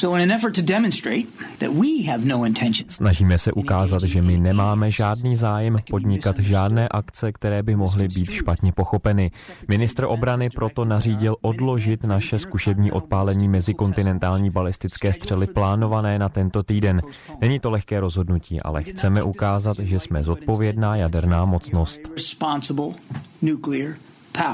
Snažíme 2.88 3.38
se 3.38 3.52
ukázat, 3.52 4.04
že 4.04 4.22
my 4.22 4.40
nemáme 4.40 4.92
žádný 4.92 5.36
zájem 5.36 5.78
podnikat 5.90 6.40
žádné 6.40 6.88
akce, 6.92 7.32
které 7.32 7.64
by 7.64 7.76
mohly 7.76 8.08
být 8.08 8.32
špatně 8.32 8.72
pochopeny. 8.72 9.32
Ministr 9.68 10.06
obrany 10.06 10.50
proto 10.50 10.86
nařídil 10.86 11.36
odložit 11.42 12.04
naše 12.04 12.40
zkušební 12.40 12.92
odpálení 12.92 13.48
mezikontinentální 13.48 14.50
balistické 14.50 15.14
střely 15.14 15.48
plánované 15.48 16.20
na 16.20 16.30
tento 16.30 16.64
týden. 16.64 17.02
Není 17.42 17.60
to 17.60 17.70
lehké 17.72 18.00
rozhodnutí, 18.00 18.62
ale 18.62 18.77
chceme 18.84 19.24
ukázat, 19.24 19.80
že 19.80 20.00
jsme 20.00 20.24
zodpovědná 20.24 20.96
jaderná 20.96 21.46
mocnost. 21.46 22.02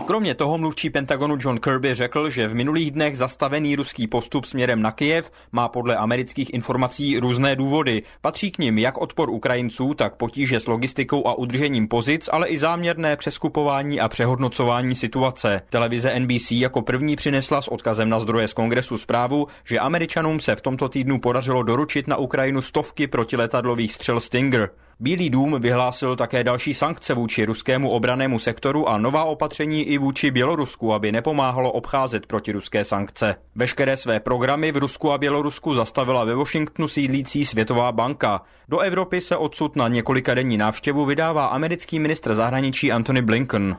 Kromě 0.05 0.35
toho 0.35 0.57
mluvčí 0.57 0.89
Pentagonu 0.89 1.37
John 1.39 1.59
Kirby 1.59 1.95
řekl, 1.95 2.29
že 2.29 2.47
v 2.47 2.55
minulých 2.55 2.91
dnech 2.91 3.17
zastavený 3.17 3.75
ruský 3.75 4.07
postup 4.07 4.45
směrem 4.45 4.81
na 4.81 4.91
Kyjev 4.91 5.31
má 5.51 5.67
podle 5.67 5.95
amerických 5.95 6.53
informací 6.53 7.19
různé 7.19 7.55
důvody. 7.55 8.03
Patří 8.21 8.51
k 8.51 8.57
nim 8.57 8.77
jak 8.77 8.97
odpor 8.97 9.29
Ukrajinců, 9.29 9.93
tak 9.93 10.15
potíže 10.15 10.59
s 10.59 10.67
logistikou 10.67 11.27
a 11.27 11.33
udržením 11.33 11.87
pozic, 11.87 12.29
ale 12.31 12.47
i 12.47 12.57
záměrné 12.57 13.17
přeskupování 13.17 13.99
a 13.99 14.07
přehodnocování 14.07 14.95
situace. 14.95 15.61
Televize 15.69 16.19
NBC 16.19 16.51
jako 16.51 16.81
první 16.81 17.15
přinesla 17.15 17.61
s 17.61 17.67
odkazem 17.67 18.09
na 18.09 18.19
zdroje 18.19 18.47
z 18.47 18.53
kongresu 18.53 18.97
zprávu, 18.97 19.47
že 19.63 19.79
Američanům 19.79 20.39
se 20.39 20.55
v 20.55 20.61
tomto 20.61 20.89
týdnu 20.89 21.19
podařilo 21.19 21.63
doručit 21.63 22.07
na 22.07 22.17
Ukrajinu 22.17 22.61
stovky 22.61 23.07
protiletadlových 23.07 23.93
střel 23.93 24.19
Stinger. 24.19 24.69
Bílý 24.99 25.29
dům 25.29 25.55
vyhlásil 25.59 26.15
také 26.15 26.43
další 26.43 26.73
sankce 26.73 27.13
vůči 27.13 27.45
ruskému 27.45 27.89
obranému 27.89 28.39
sektoru 28.39 28.89
a 28.89 28.97
nová 28.97 29.23
opatření 29.23 29.72
i 29.81 29.97
vůči 29.97 30.31
Bělorusku, 30.31 30.93
aby 30.93 31.11
nepomáhalo 31.11 31.71
obcházet 31.71 32.25
protiruské 32.25 32.83
sankce. 32.83 33.35
Veškeré 33.55 33.97
své 33.97 34.19
programy 34.19 34.71
v 34.71 34.77
Rusku 34.77 35.11
a 35.11 35.17
Bělorusku 35.17 35.73
zastavila 35.73 36.23
ve 36.23 36.35
Washingtonu 36.35 36.87
sídlící 36.87 37.45
Světová 37.45 37.91
banka. 37.91 38.41
Do 38.69 38.79
Evropy 38.79 39.21
se 39.21 39.37
odsud 39.37 39.75
na 39.75 39.87
několika 39.87 40.33
denní 40.33 40.57
návštěvu 40.57 41.05
vydává 41.05 41.45
americký 41.45 41.99
ministr 41.99 42.33
zahraničí 42.33 42.91
Antony 42.91 43.21
Blinken. 43.21 43.75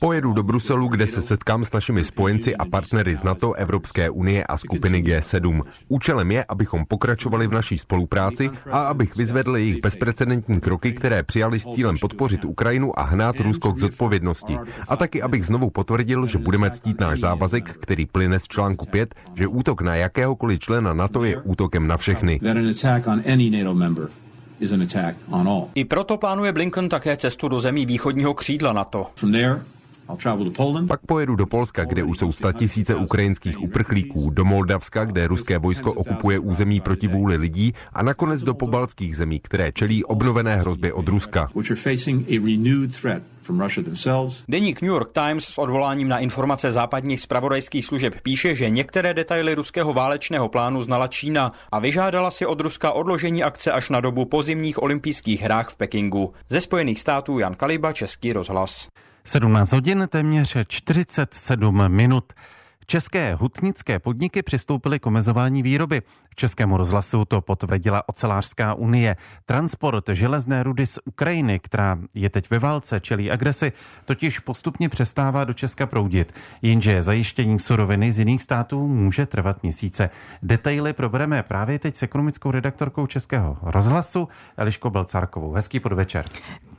Pojedu 0.00 0.32
do 0.32 0.42
Bruselu, 0.42 0.88
kde 0.88 1.06
se 1.06 1.22
setkám 1.22 1.64
s 1.64 1.72
našimi 1.72 2.04
spojenci 2.04 2.56
a 2.56 2.64
partnery 2.64 3.16
z 3.16 3.22
NATO, 3.22 3.52
Evropské 3.52 4.10
unie 4.10 4.44
a 4.44 4.56
skupiny 4.56 5.02
G7. 5.02 5.62
Účelem 5.88 6.30
je, 6.30 6.44
abychom 6.48 6.84
pokračovali 6.88 7.46
v 7.46 7.52
naší 7.52 7.78
spolupráci 7.78 8.50
a 8.70 8.78
abych 8.78 9.16
vyzvedl 9.16 9.56
jejich 9.56 9.80
bezprecedentní 9.80 10.60
kroky, 10.60 10.92
které 10.92 11.22
přijali 11.22 11.60
s 11.60 11.66
cílem 11.74 11.98
podpořit 11.98 12.44
Ukrajinu 12.44 12.98
a 12.98 13.02
hnát 13.02 13.36
Rusko 13.40 13.72
k 13.72 13.78
zodpovědnosti. 13.78 14.58
A 14.88 14.96
taky, 14.96 15.22
abych 15.22 15.46
znovu 15.46 15.70
potvrdil, 15.70 16.26
že 16.26 16.38
budeme 16.38 16.70
ctít 16.70 17.00
náš 17.00 17.20
závazek, 17.20 17.76
který 17.80 18.06
plyne 18.06 18.40
z 18.40 18.44
článku 18.48 18.86
5, 18.86 19.14
že 19.34 19.46
útok 19.46 19.80
na 19.80 19.94
jakéhokoliv 19.94 20.58
člena 20.60 20.94
NATO 20.94 21.24
je 21.24 21.36
útokem 21.40 21.86
na 21.86 21.96
všechny. 21.96 22.40
I 25.74 25.84
proto 25.84 26.16
plánuje 26.16 26.52
Blinken 26.52 26.88
také 26.88 27.16
cestu 27.16 27.48
do 27.48 27.60
zemí 27.60 27.86
východního 27.86 28.34
křídla 28.34 28.72
NATO. 28.72 29.06
Pak 30.88 31.00
pojedu 31.06 31.36
do 31.36 31.46
Polska, 31.46 31.84
kde 31.84 32.02
už 32.02 32.18
jsou 32.18 32.32
tisíce 32.52 32.94
ukrajinských 32.94 33.60
uprchlíků, 33.60 34.30
do 34.30 34.44
Moldavska, 34.44 35.04
kde 35.04 35.26
ruské 35.26 35.58
vojsko 35.58 35.92
okupuje 35.92 36.38
území 36.38 36.80
proti 36.80 37.08
vůli 37.08 37.36
lidí 37.36 37.74
a 37.92 38.02
nakonec 38.02 38.42
do 38.42 38.54
pobaltských 38.54 39.16
zemí, 39.16 39.40
které 39.40 39.72
čelí 39.72 40.04
obnovené 40.04 40.56
hrozbě 40.56 40.92
od 40.92 41.08
Ruska. 41.08 41.48
Deník 44.48 44.82
New 44.82 44.90
York 44.90 45.12
Times 45.12 45.44
s 45.44 45.58
odvoláním 45.58 46.08
na 46.08 46.18
informace 46.18 46.72
západních 46.72 47.20
spravodajských 47.20 47.86
služeb 47.86 48.14
píše, 48.22 48.54
že 48.54 48.70
některé 48.70 49.14
detaily 49.14 49.54
ruského 49.54 49.92
válečného 49.92 50.48
plánu 50.48 50.82
znala 50.82 51.08
Čína 51.08 51.52
a 51.72 51.78
vyžádala 51.78 52.30
si 52.30 52.46
od 52.46 52.60
Ruska 52.60 52.92
odložení 52.92 53.42
akce 53.42 53.72
až 53.72 53.90
na 53.90 54.00
dobu 54.00 54.24
pozimních 54.24 54.82
olympijských 54.82 55.40
hrách 55.40 55.68
v 55.68 55.76
Pekingu. 55.76 56.32
Ze 56.48 56.60
Spojených 56.60 57.00
států 57.00 57.38
Jan 57.38 57.54
Kaliba, 57.54 57.92
Český 57.92 58.32
rozhlas. 58.32 58.88
17 59.26 59.72
hodin, 59.72 60.08
téměř 60.10 60.56
47 60.68 61.88
minut. 61.88 62.32
České 62.86 63.34
hutnické 63.34 63.98
podniky 63.98 64.42
přistoupily 64.42 64.98
k 64.98 65.06
omezování 65.06 65.62
výroby. 65.62 66.02
Českému 66.34 66.76
rozhlasu 66.76 67.24
to 67.24 67.40
potvrdila 67.40 68.08
ocelářská 68.08 68.74
unie. 68.74 69.16
Transport 69.46 70.08
železné 70.12 70.62
rudy 70.62 70.86
z 70.86 70.98
Ukrajiny, 71.04 71.58
která 71.58 71.98
je 72.14 72.30
teď 72.30 72.50
ve 72.50 72.58
válce, 72.58 73.00
čelí 73.00 73.30
agresi, 73.30 73.72
totiž 74.04 74.38
postupně 74.38 74.88
přestává 74.88 75.44
do 75.44 75.52
Česka 75.52 75.86
proudit. 75.86 76.32
Jenže 76.62 77.02
zajištění 77.02 77.58
suroviny 77.58 78.12
z 78.12 78.18
jiných 78.18 78.42
států 78.42 78.88
může 78.88 79.26
trvat 79.26 79.62
měsíce. 79.62 80.10
Detaily 80.42 80.92
probereme 80.92 81.42
právě 81.42 81.78
teď 81.78 81.96
s 81.96 82.02
ekonomickou 82.02 82.50
redaktorkou 82.50 83.06
Českého 83.06 83.58
rozhlasu 83.62 84.28
Eliško 84.56 84.90
Belcárkovou. 84.90 85.52
Hezký 85.52 85.80
podvečer. 85.80 86.24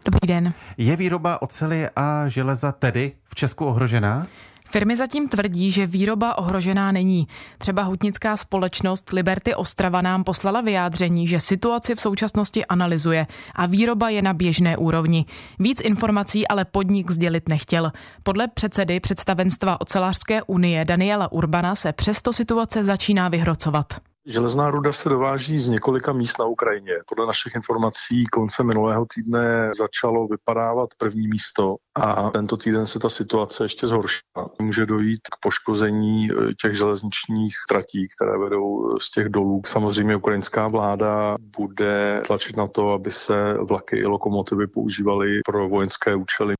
Dobrý 0.07 0.27
den. 0.27 0.53
Je 0.77 0.95
výroba 0.95 1.41
ocely 1.41 1.89
a 1.95 2.27
železa 2.27 2.71
tedy 2.71 3.11
v 3.23 3.35
Česku 3.35 3.65
ohrožená? 3.65 4.27
Firmy 4.71 4.95
zatím 4.95 5.29
tvrdí, 5.29 5.71
že 5.71 5.87
výroba 5.87 6.37
ohrožená 6.37 6.91
není. 6.91 7.27
Třeba 7.57 7.83
hutnická 7.83 8.37
společnost 8.37 9.11
Liberty 9.13 9.55
Ostrava 9.55 10.01
nám 10.01 10.23
poslala 10.23 10.61
vyjádření, 10.61 11.27
že 11.27 11.39
situaci 11.39 11.95
v 11.95 12.01
současnosti 12.01 12.65
analyzuje 12.65 13.27
a 13.55 13.65
výroba 13.65 14.09
je 14.09 14.21
na 14.21 14.33
běžné 14.33 14.77
úrovni. 14.77 15.25
Víc 15.59 15.81
informací 15.81 16.47
ale 16.47 16.65
podnik 16.65 17.11
sdělit 17.11 17.49
nechtěl. 17.49 17.91
Podle 18.23 18.47
předsedy 18.47 18.99
představenstva 18.99 19.81
Ocelářské 19.81 20.43
unie 20.43 20.85
Daniela 20.85 21.31
Urbana 21.31 21.75
se 21.75 21.93
přesto 21.93 22.33
situace 22.33 22.83
začíná 22.83 23.29
vyhrocovat. 23.29 23.93
Železná 24.29 24.71
ruda 24.71 24.93
se 24.93 25.09
dováží 25.09 25.59
z 25.59 25.67
několika 25.67 26.13
míst 26.13 26.39
na 26.39 26.45
Ukrajině. 26.45 26.93
Podle 27.09 27.25
našich 27.25 27.55
informací 27.55 28.25
konce 28.25 28.63
minulého 28.63 29.05
týdne 29.15 29.71
začalo 29.77 30.27
vypadávat 30.27 30.89
první 30.97 31.27
místo 31.27 31.75
a 31.95 32.29
tento 32.29 32.57
týden 32.57 32.85
se 32.85 32.99
ta 32.99 33.09
situace 33.09 33.65
ještě 33.65 33.87
zhoršila. 33.87 34.49
Může 34.61 34.85
dojít 34.85 35.21
k 35.21 35.39
poškození 35.41 36.29
eh, 36.31 36.53
těch 36.61 36.73
železničních 36.73 37.55
tratí, 37.69 38.07
které 38.15 38.37
vedou 38.37 38.95
eh, 38.95 38.99
z 39.01 39.11
těch 39.11 39.29
dolů. 39.29 39.61
Samozřejmě 39.65 40.15
ukrajinská 40.15 40.67
vláda 40.67 41.35
bude 41.57 42.21
tlačit 42.27 42.57
na 42.57 42.67
to, 42.67 42.91
aby 42.91 43.11
se 43.11 43.53
vlaky 43.53 43.97
i 43.97 44.05
lokomotivy 44.05 44.67
používaly 44.67 45.39
pro 45.45 45.69
vojenské 45.69 46.15
účely. 46.15 46.53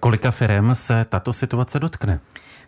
Kolika 0.00 0.30
firm 0.30 0.74
se 0.74 1.04
tato 1.08 1.32
situace 1.32 1.78
dotkne? 1.78 2.20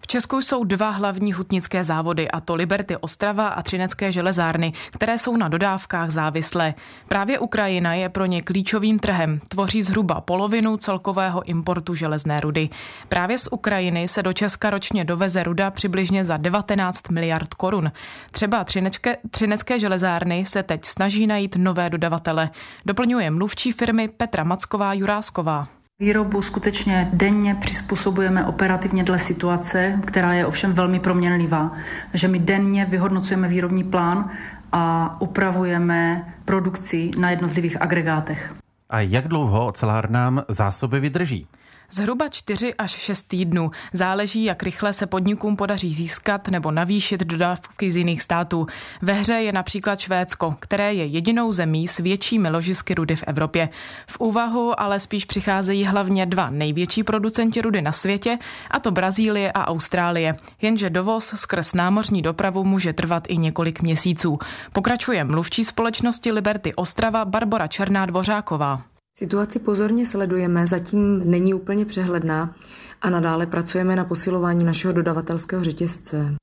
V 0.03 0.07
Česku 0.07 0.43
jsou 0.43 0.65
dva 0.65 0.91
hlavní 0.91 1.33
hutnické 1.33 1.85
závody, 1.85 2.31
a 2.31 2.41
to 2.41 2.55
Liberty 2.55 2.97
Ostrava 2.97 3.49
a 3.49 3.63
Třinecké 3.63 4.13
železárny, 4.13 4.73
které 4.91 5.19
jsou 5.19 5.37
na 5.37 5.49
dodávkách 5.49 6.11
závislé. 6.11 6.75
Právě 7.09 7.39
Ukrajina 7.39 7.95
je 7.95 8.09
pro 8.09 8.27
ně 8.27 8.43
klíčovým 8.43 8.99
trhem, 8.99 9.41
tvoří 9.49 9.83
zhruba 9.83 10.21
polovinu 10.21 10.77
celkového 10.77 11.43
importu 11.43 11.95
železné 11.95 12.41
rudy. 12.41 12.69
Právě 13.09 13.39
z 13.39 13.49
Ukrajiny 13.51 14.09
se 14.09 14.23
do 14.23 14.33
Česka 14.33 14.71
ročně 14.71 15.05
doveze 15.05 15.43
ruda 15.43 15.71
přibližně 15.71 16.25
za 16.25 16.37
19 16.37 17.11
miliard 17.11 17.55
korun. 17.55 17.93
Třeba 18.31 18.65
Třinecké, 18.65 19.17
Třinecké 19.31 19.79
železárny 19.79 20.45
se 20.45 20.63
teď 20.63 20.85
snaží 20.85 21.27
najít 21.27 21.57
nové 21.57 21.91
dodavatele, 21.91 22.51
doplňuje 22.87 23.31
mluvčí 23.31 23.73
firmy 23.73 24.09
Petra 24.09 24.45
Macková 24.45 24.93
Jurásková. 24.95 25.82
Výrobu 26.03 26.43
skutečně 26.43 27.09
denně 27.13 27.55
přizpůsobujeme 27.55 28.47
operativně 28.47 29.05
dle 29.05 29.19
situace, 29.19 30.01
která 30.07 30.33
je 30.33 30.47
ovšem 30.47 30.73
velmi 30.73 31.01
proměnlivá. 31.01 31.73
Takže 32.11 32.29
my 32.29 32.39
denně 32.39 32.85
vyhodnocujeme 32.85 33.49
výrobní 33.49 33.85
plán 33.85 34.31
a 34.73 35.13
upravujeme 35.21 36.25
produkci 36.45 37.11
na 37.19 37.31
jednotlivých 37.31 37.83
agregátech. 37.83 38.55
A 38.91 39.01
jak 39.01 39.29
dlouho 39.29 39.67
ocelárnám 39.67 40.43
zásoby 40.49 41.01
vydrží? 41.01 41.47
Zhruba 41.95 42.29
4 42.29 42.75
až 42.75 42.91
6 42.91 43.23
týdnů. 43.23 43.71
Záleží, 43.93 44.45
jak 44.45 44.63
rychle 44.63 44.93
se 44.93 45.07
podnikům 45.07 45.57
podaří 45.57 45.93
získat 45.93 46.49
nebo 46.49 46.71
navýšit 46.71 47.21
dodávky 47.21 47.91
z 47.91 47.97
jiných 47.97 48.23
států. 48.23 48.67
Ve 49.03 49.13
hře 49.13 49.33
je 49.33 49.53
například 49.53 50.01
Švédsko, 50.01 50.57
které 50.61 50.95
je 50.95 51.07
jedinou 51.07 51.53
zemí 51.53 51.89
s 51.89 51.99
většími 51.99 52.51
ložisky 52.51 52.95
rudy 52.95 53.17
v 53.17 53.25
Evropě. 53.27 53.69
V 54.07 54.21
úvahu 54.21 54.81
ale 54.81 55.01
spíš 55.01 55.25
přicházejí 55.25 55.85
hlavně 55.85 56.27
dva 56.27 56.51
největší 56.51 57.03
producenti 57.03 57.63
rudy 57.63 57.83
na 57.83 57.93
světě, 57.93 58.39
a 58.71 58.81
to 58.81 58.91
Brazílie 58.91 59.53
a 59.53 59.67
Austrálie. 59.67 60.37
Jenže 60.63 60.91
dovoz 60.91 61.27
skrz 61.27 61.75
námořní 61.75 62.23
dopravu 62.23 62.65
může 62.65 62.93
trvat 62.93 63.25
i 63.29 63.37
několik 63.37 63.83
měsíců. 63.83 64.39
Pokračuje 64.73 65.25
mluvčí 65.25 65.65
společnosti 65.65 66.33
Liberty 66.33 66.75
Ostrava 66.75 67.25
Barbara 67.25 67.67
Černá 67.67 68.07
Dvořáková. 68.07 68.92
Situaci 69.19 69.59
pozorně 69.59 70.07
sledujeme, 70.07 70.67
zatím 70.67 71.31
není 71.31 71.55
úplně 71.55 71.85
přehledná 71.85 72.55
a 73.03 73.11
nadále 73.11 73.47
pracujeme 73.47 73.97
na 73.97 74.05
posilování 74.05 74.65
našeho 74.65 74.93
dodavatelského 74.93 75.65
řetězce. 75.65 76.35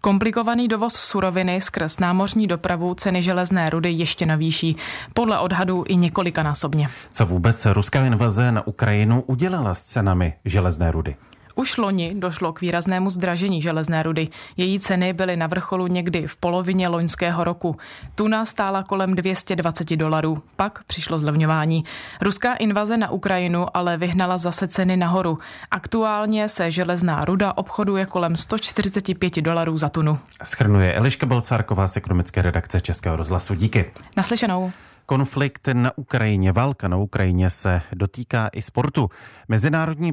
Komplikovaný 0.00 0.68
dovoz 0.68 0.94
suroviny 0.94 1.60
skrz 1.60 1.98
námořní 1.98 2.46
dopravu 2.46 2.94
ceny 2.94 3.22
železné 3.22 3.70
rudy 3.70 3.90
ještě 3.90 4.26
navýší. 4.26 4.76
Podle 5.14 5.38
odhadů 5.38 5.84
i 5.88 5.96
několikanásobně. 5.96 6.88
Co 7.12 7.26
vůbec 7.26 7.66
ruská 7.66 8.06
invaze 8.06 8.52
na 8.52 8.66
Ukrajinu 8.66 9.22
udělala 9.26 9.74
s 9.74 9.82
cenami 9.82 10.34
železné 10.44 10.90
rudy? 10.90 11.16
Už 11.54 11.76
loni 11.76 12.14
došlo 12.14 12.52
k 12.52 12.60
výraznému 12.60 13.10
zdražení 13.10 13.62
železné 13.62 14.02
rudy. 14.02 14.28
Její 14.56 14.80
ceny 14.80 15.12
byly 15.12 15.36
na 15.36 15.46
vrcholu 15.46 15.86
někdy 15.86 16.26
v 16.26 16.36
polovině 16.36 16.88
loňského 16.88 17.44
roku. 17.44 17.76
Tuna 18.14 18.44
stála 18.44 18.82
kolem 18.82 19.14
220 19.14 19.96
dolarů. 19.96 20.42
Pak 20.56 20.84
přišlo 20.84 21.18
zlevňování. 21.18 21.84
Ruská 22.20 22.54
invaze 22.54 22.96
na 22.96 23.10
Ukrajinu 23.10 23.66
ale 23.74 23.96
vyhnala 23.96 24.38
zase 24.38 24.68
ceny 24.68 24.96
nahoru. 24.96 25.38
Aktuálně 25.70 26.48
se 26.48 26.70
železná 26.70 27.24
ruda 27.24 27.52
obchoduje 27.56 28.06
kolem 28.06 28.36
145 28.36 29.36
dolarů 29.40 29.76
za 29.76 29.88
tunu. 29.88 30.18
Schrnuje 30.44 30.94
Eliška 30.94 31.26
Balcárková 31.26 31.88
z 31.88 31.96
ekonomické 31.96 32.42
redakce 32.42 32.80
Českého 32.80 33.16
rozhlasu. 33.16 33.54
Díky. 33.54 33.90
Naslyšenou. 34.16 34.72
Konflikt 35.06 35.68
na 35.72 35.98
Ukrajině, 35.98 36.52
válka 36.52 36.88
na 36.88 36.96
Ukrajině 36.96 37.50
se 37.50 37.82
dotýká 37.94 38.48
i 38.52 38.62
sportu. 38.62 39.08
Mezinárodní 39.48 40.12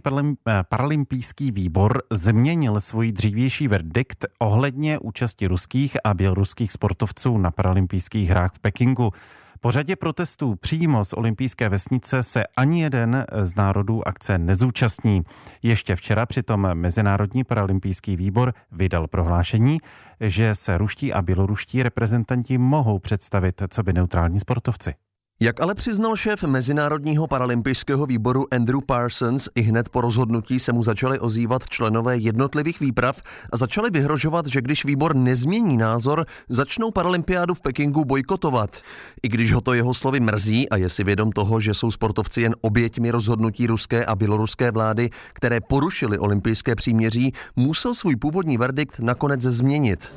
paralympijský 0.69 1.51
výbor 1.51 2.01
změnil 2.11 2.79
svůj 2.79 3.11
dřívější 3.11 3.67
verdikt 3.67 4.25
ohledně 4.39 4.99
účasti 4.99 5.47
ruských 5.47 5.97
a 6.03 6.13
běloruských 6.13 6.71
sportovců 6.71 7.37
na 7.37 7.51
paralympijských 7.51 8.29
hrách 8.29 8.51
v 8.53 8.59
Pekingu. 8.59 9.11
Po 9.61 9.71
řadě 9.71 9.95
protestů 9.95 10.55
přímo 10.55 11.05
z 11.05 11.13
olympijské 11.13 11.69
vesnice 11.69 12.23
se 12.23 12.43
ani 12.57 12.81
jeden 12.81 13.25
z 13.41 13.55
národů 13.55 14.07
akce 14.07 14.37
nezúčastní. 14.37 15.21
Ještě 15.63 15.95
včera 15.95 16.25
přitom 16.25 16.73
Mezinárodní 16.73 17.43
paralympijský 17.43 18.15
výbor 18.15 18.53
vydal 18.71 19.07
prohlášení, 19.07 19.77
že 20.19 20.55
se 20.55 20.77
ruští 20.77 21.13
a 21.13 21.21
běloruští 21.21 21.83
reprezentanti 21.83 22.57
mohou 22.57 22.99
představit 22.99 23.61
co 23.69 23.83
by 23.83 23.93
neutrální 23.93 24.39
sportovci. 24.39 24.93
Jak 25.41 25.61
ale 25.61 25.75
přiznal 25.75 26.15
šéf 26.15 26.43
Mezinárodního 26.43 27.27
paralympijského 27.27 28.05
výboru 28.05 28.45
Andrew 28.53 28.79
Parsons, 28.85 29.49
i 29.55 29.61
hned 29.61 29.89
po 29.89 30.01
rozhodnutí 30.01 30.59
se 30.59 30.73
mu 30.73 30.83
začali 30.83 31.19
ozývat 31.19 31.69
členové 31.69 32.17
jednotlivých 32.17 32.79
výprav 32.79 33.21
a 33.51 33.57
začali 33.57 33.89
vyhrožovat, 33.89 34.47
že 34.47 34.61
když 34.61 34.85
výbor 34.85 35.15
nezmění 35.15 35.77
názor, 35.77 36.25
začnou 36.49 36.91
paralympiádu 36.91 37.53
v 37.53 37.61
Pekingu 37.61 38.05
bojkotovat. 38.05 38.81
I 39.23 39.29
když 39.29 39.53
ho 39.53 39.61
to 39.61 39.73
jeho 39.73 39.93
slovy 39.93 40.19
mrzí 40.19 40.69
a 40.69 40.77
je 40.77 40.89
si 40.89 41.03
vědom 41.03 41.31
toho, 41.31 41.59
že 41.59 41.73
jsou 41.73 41.91
sportovci 41.91 42.41
jen 42.41 42.55
oběťmi 42.61 43.11
rozhodnutí 43.11 43.67
ruské 43.67 44.05
a 44.05 44.15
běloruské 44.15 44.71
vlády, 44.71 45.09
které 45.33 45.61
porušily 45.61 46.17
olympijské 46.17 46.75
příměří, 46.75 47.33
musel 47.55 47.93
svůj 47.93 48.15
původní 48.15 48.57
verdikt 48.57 48.99
nakonec 48.99 49.41
změnit. 49.41 50.13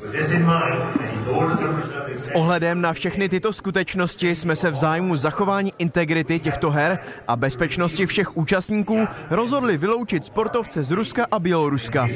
S 2.16 2.30
ohledem 2.34 2.80
na 2.80 2.92
všechny 2.92 3.28
tyto 3.28 3.52
skutečnosti 3.52 4.36
jsme 4.36 4.56
se 4.56 4.70
v 4.70 4.76
zájmu 4.76 5.11
zachování 5.16 5.72
integrity 5.78 6.38
těchto 6.38 6.70
her 6.70 6.98
a 7.28 7.36
bezpečnosti 7.36 8.06
všech 8.06 8.36
účastníků 8.36 9.06
rozhodli 9.30 9.76
vyloučit 9.76 10.24
sportovce 10.24 10.82
z 10.82 10.90
Ruska 10.90 11.26
a 11.30 11.38
Běloruska. 11.38 12.08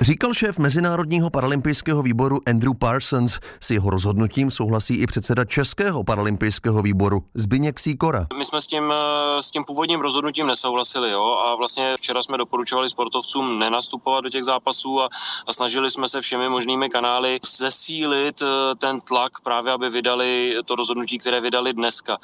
Říkal 0.00 0.34
šéf 0.34 0.58
Mezinárodního 0.58 1.30
paralympijského 1.30 2.02
výboru 2.02 2.38
Andrew 2.46 2.72
Parsons. 2.78 3.38
S 3.60 3.70
jeho 3.70 3.90
rozhodnutím 3.90 4.50
souhlasí 4.50 4.94
i 4.94 5.06
předseda 5.06 5.44
Českého 5.44 6.04
paralympijského 6.04 6.82
výboru 6.82 7.22
Zbyněk 7.34 7.80
Sýkora. 7.80 8.26
My 8.38 8.44
jsme 8.44 8.60
s 8.60 8.66
tím, 8.66 8.92
eh, 8.92 9.42
s 9.42 9.50
tím 9.50 9.64
původním 9.64 10.00
rozhodnutím 10.00 10.46
nesouhlasili 10.46 11.10
jo? 11.10 11.24
a 11.46 11.54
vlastně 11.56 11.94
včera 11.96 12.22
jsme 12.22 12.38
doporučovali 12.38 12.88
sportovcům 12.88 13.58
nenastupovat 13.58 14.24
do 14.24 14.30
těch 14.30 14.44
zápasů 14.44 15.02
a, 15.02 15.08
a 15.46 15.52
snažili 15.52 15.90
jsme 15.90 16.08
se 16.08 16.20
všemi 16.20 16.48
možnými 16.48 16.88
kanály 16.88 17.40
zesílit 17.56 18.42
eh, 18.42 18.74
ten 18.74 19.00
tlak 19.00 19.40
právě, 19.40 19.72
aby 19.72 19.90
vydali 19.90 20.56
to 20.64 20.74
rozhodnutí, 20.76 21.18
které 21.18 21.40
vydali 21.40 21.63
dneska. 21.72 22.18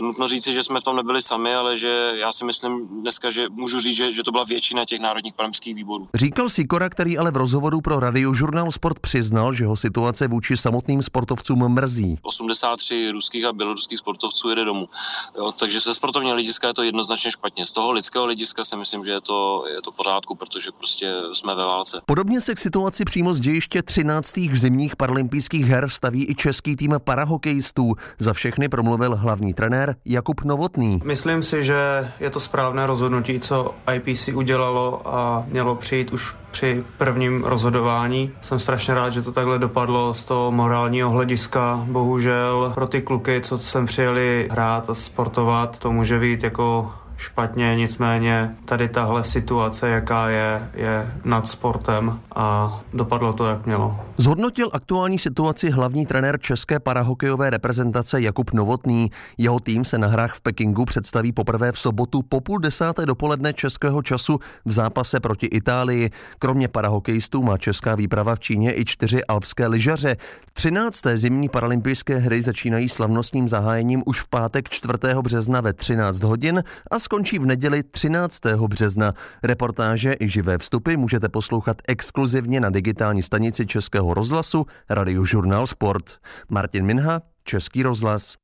Nutno 0.00 0.28
říci, 0.28 0.52
že 0.52 0.62
jsme 0.62 0.80
v 0.80 0.84
tom 0.84 0.96
nebyli 0.96 1.22
sami, 1.22 1.54
ale 1.54 1.76
že 1.76 2.12
já 2.14 2.32
si 2.32 2.44
myslím 2.44 2.88
dneska, 3.00 3.30
že 3.30 3.48
můžu 3.48 3.80
říct, 3.80 3.96
že, 3.96 4.12
že 4.12 4.22
to 4.22 4.32
byla 4.32 4.44
většina 4.44 4.84
těch 4.84 5.00
národních 5.00 5.34
paralympijských 5.34 5.74
výborů. 5.74 6.08
Říkal 6.14 6.48
Sikora, 6.48 6.88
který 6.88 7.18
ale 7.18 7.30
v 7.30 7.36
rozhovoru 7.36 7.80
pro 7.80 8.00
radiožurnál 8.00 8.72
Sport 8.72 8.98
přiznal, 8.98 9.54
že 9.54 9.66
ho 9.66 9.76
situace 9.76 10.28
vůči 10.28 10.56
samotným 10.56 11.02
sportovcům 11.02 11.68
mrzí. 11.68 12.18
83 12.22 13.10
ruských 13.10 13.44
a 13.44 13.52
běloruských 13.52 13.98
sportovců 13.98 14.48
jede 14.48 14.64
domů. 14.64 14.88
Jo, 15.36 15.52
takže 15.52 15.80
ze 15.80 15.94
sportovního 15.94 16.34
hlediska 16.34 16.66
je 16.66 16.74
to 16.74 16.82
jednoznačně 16.82 17.30
špatně. 17.30 17.66
Z 17.66 17.72
toho 17.72 17.92
lidského 17.92 18.24
hlediska 18.24 18.64
si 18.64 18.76
myslím, 18.76 19.04
že 19.04 19.10
je 19.10 19.20
to, 19.20 19.64
je 19.74 19.82
to 19.82 19.92
pořádku, 19.92 20.34
protože 20.34 20.70
prostě 20.78 21.14
jsme 21.32 21.54
ve 21.54 21.64
válce. 21.64 22.00
Podobně 22.06 22.40
se 22.40 22.54
k 22.54 22.58
situaci 22.58 23.04
přímo 23.04 23.34
z 23.34 23.40
dějiště 23.40 23.82
13. 23.82 24.38
zimních 24.52 24.96
paralympijských 24.96 25.66
her 25.66 25.88
staví 25.88 26.30
i 26.30 26.34
český 26.34 26.76
tým 26.76 26.94
parahokejistů. 27.04 27.94
Za 28.18 28.32
všechny 28.32 28.68
promluvil 28.80 29.16
hlavní 29.16 29.54
trenér 29.54 29.96
Jakub 30.04 30.44
Novotný. 30.44 31.00
Myslím 31.04 31.42
si, 31.42 31.64
že 31.64 32.08
je 32.20 32.30
to 32.30 32.40
správné 32.40 32.86
rozhodnutí, 32.86 33.40
co 33.40 33.74
IPC 33.94 34.28
udělalo 34.28 35.02
a 35.04 35.44
mělo 35.48 35.74
přijít 35.74 36.12
už 36.12 36.34
při 36.50 36.84
prvním 36.98 37.44
rozhodování. 37.44 38.32
Jsem 38.40 38.58
strašně 38.58 38.94
rád, 38.94 39.10
že 39.10 39.22
to 39.22 39.32
takhle 39.32 39.58
dopadlo 39.58 40.14
z 40.14 40.24
toho 40.24 40.52
morálního 40.52 41.10
hlediska. 41.10 41.84
Bohužel 41.84 42.72
pro 42.74 42.86
ty 42.86 43.02
kluky, 43.02 43.40
co 43.40 43.58
sem 43.58 43.86
přijeli 43.86 44.48
hrát 44.50 44.90
a 44.90 44.94
sportovat, 44.94 45.78
to 45.78 45.92
může 45.92 46.18
být 46.18 46.42
jako 46.42 46.90
špatně, 47.20 47.76
nicméně 47.76 48.54
tady 48.64 48.88
tahle 48.88 49.24
situace, 49.24 49.88
jaká 49.88 50.28
je, 50.28 50.70
je 50.74 51.12
nad 51.24 51.46
sportem 51.46 52.20
a 52.34 52.80
dopadlo 52.94 53.32
to, 53.32 53.46
jak 53.46 53.66
mělo. 53.66 54.00
Zhodnotil 54.16 54.68
aktuální 54.72 55.18
situaci 55.18 55.70
hlavní 55.70 56.06
trenér 56.06 56.40
české 56.40 56.80
parahokejové 56.80 57.50
reprezentace 57.50 58.20
Jakub 58.20 58.52
Novotný. 58.52 59.10
Jeho 59.38 59.60
tým 59.60 59.84
se 59.84 59.98
na 59.98 60.08
hrách 60.08 60.34
v 60.34 60.40
Pekingu 60.40 60.84
představí 60.84 61.32
poprvé 61.32 61.72
v 61.72 61.78
sobotu 61.78 62.22
po 62.22 62.40
půl 62.40 62.58
desáté 62.58 63.06
dopoledne 63.06 63.52
českého 63.52 64.02
času 64.02 64.38
v 64.64 64.72
zápase 64.72 65.20
proti 65.20 65.46
Itálii. 65.46 66.10
Kromě 66.38 66.68
parahokejistů 66.68 67.42
má 67.42 67.58
česká 67.58 67.94
výprava 67.94 68.34
v 68.34 68.40
Číně 68.40 68.74
i 68.76 68.84
čtyři 68.84 69.24
alpské 69.24 69.66
lyžaře. 69.66 70.16
13. 70.52 71.02
zimní 71.14 71.48
paralympijské 71.48 72.16
hry 72.16 72.42
začínají 72.42 72.88
slavnostním 72.88 73.48
zahájením 73.48 74.02
už 74.06 74.20
v 74.20 74.28
pátek 74.28 74.68
4. 74.68 74.92
března 75.22 75.60
ve 75.60 75.72
13 75.72 76.22
hodin 76.22 76.62
a 76.90 76.98
skončí 77.10 77.38
v 77.38 77.46
neděli 77.46 77.82
13. 77.82 78.40
března. 78.68 79.12
Reportáže 79.42 80.14
i 80.20 80.28
živé 80.28 80.58
vstupy 80.58 80.96
můžete 80.96 81.28
poslouchat 81.28 81.76
exkluzivně 81.88 82.60
na 82.60 82.70
digitální 82.70 83.22
stanici 83.22 83.66
Českého 83.66 84.14
rozhlasu 84.14 84.66
Radiožurnál 84.90 85.66
Sport. 85.66 86.04
Martin 86.50 86.86
Minha, 86.86 87.20
Český 87.44 87.82
rozhlas. 87.82 88.36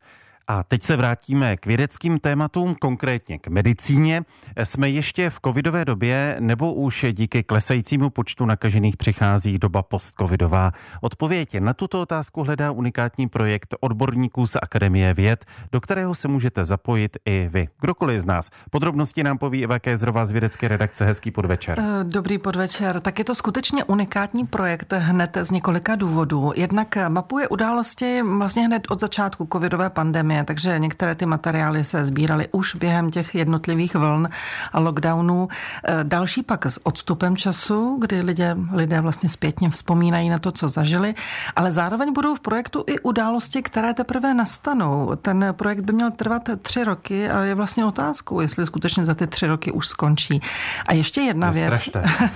A 0.48 0.62
teď 0.62 0.82
se 0.82 0.96
vrátíme 0.96 1.56
k 1.56 1.66
vědeckým 1.66 2.18
tématům, 2.18 2.74
konkrétně 2.74 3.38
k 3.38 3.48
medicíně. 3.48 4.22
Jsme 4.64 4.88
ještě 4.88 5.30
v 5.30 5.40
covidové 5.44 5.85
době 5.85 6.37
nebo 6.40 6.74
už 6.74 7.06
díky 7.12 7.42
klesajícímu 7.42 8.11
počtu 8.11 8.46
nakažených 8.46 8.96
přichází 8.96 9.59
doba 9.59 9.82
postcovidová? 9.82 10.72
Odpověď 11.00 11.59
na 11.59 11.74
tuto 11.74 12.00
otázku 12.00 12.42
hledá 12.42 12.70
unikátní 12.70 13.28
projekt 13.28 13.74
odborníků 13.80 14.46
z 14.46 14.56
Akademie 14.62 15.14
věd, 15.14 15.44
do 15.72 15.80
kterého 15.80 16.14
se 16.14 16.28
můžete 16.28 16.64
zapojit 16.64 17.16
i 17.24 17.48
vy. 17.52 17.68
Kdokoliv 17.80 18.20
z 18.20 18.24
nás. 18.24 18.50
Podrobnosti 18.70 19.22
nám 19.22 19.38
poví 19.38 19.64
Eva 19.64 19.78
Kézrová 19.78 20.26
z 20.26 20.30
vědecké 20.32 20.68
redakce. 20.68 21.04
Hezký 21.04 21.30
podvečer. 21.30 21.80
Eh, 21.80 22.04
dobrý 22.04 22.38
podvečer. 22.38 23.00
Tak 23.00 23.18
je 23.18 23.24
to 23.24 23.35
skutečně 23.35 23.85
unikátní 23.85 24.46
projekt 24.46 24.92
hned 24.92 25.38
z 25.42 25.50
několika 25.50 25.94
důvodů. 25.94 26.52
Jednak 26.56 26.98
mapuje 27.09 27.48
události 27.48 28.22
vlastně 28.22 28.66
hned 28.66 28.82
od 28.90 29.00
začátku 29.00 29.48
covidové 29.52 29.90
pandemie 29.90 30.36
pandemie, 30.37 30.44
takže 30.44 30.79
některé 30.79 31.14
ty 31.14 31.27
materiály 31.27 31.85
se 31.85 32.05
sbíraly 32.05 32.49
už 32.53 32.75
během 32.75 33.11
těch 33.11 33.35
jednotlivých 33.35 33.94
vln 33.94 34.29
a 34.72 34.81
lockdownů. 34.81 35.49
E, 35.85 36.05
další 36.05 36.42
pak 36.42 36.66
s 36.66 36.87
odstupem 36.87 37.37
času, 37.37 37.99
kdy 38.01 38.20
lidé, 38.20 38.57
lidé 38.72 39.01
vlastně 39.01 39.29
zpětně 39.29 39.70
vzpomínají 39.70 40.29
na 40.29 40.38
to, 40.38 40.53
co 40.53 40.68
zažili, 40.68 41.14
ale 41.57 41.72
zároveň 41.72 42.12
budou 42.12 42.35
v 42.35 42.40
projektu 42.40 42.85
i 42.87 42.99
události, 42.99 43.62
které 43.62 43.94
teprve 43.94 44.35
nastanou. 44.35 45.16
Ten 45.22 45.44
projekt 45.53 45.81
by 45.81 45.92
měl 45.92 46.11
trvat 46.11 46.42
tři 46.62 46.85
roky 46.85 47.31
a 47.31 47.44
je 47.44 47.55
vlastně 47.55 47.85
otázkou, 47.85 48.40
jestli 48.40 48.66
skutečně 48.66 49.05
za 49.05 49.14
ty 49.14 49.27
tři 49.27 49.46
roky 49.46 49.72
už 49.72 49.88
skončí. 49.88 50.40
A 50.87 50.94
ještě 50.94 51.20
jedna 51.20 51.51
věc. 51.51 51.88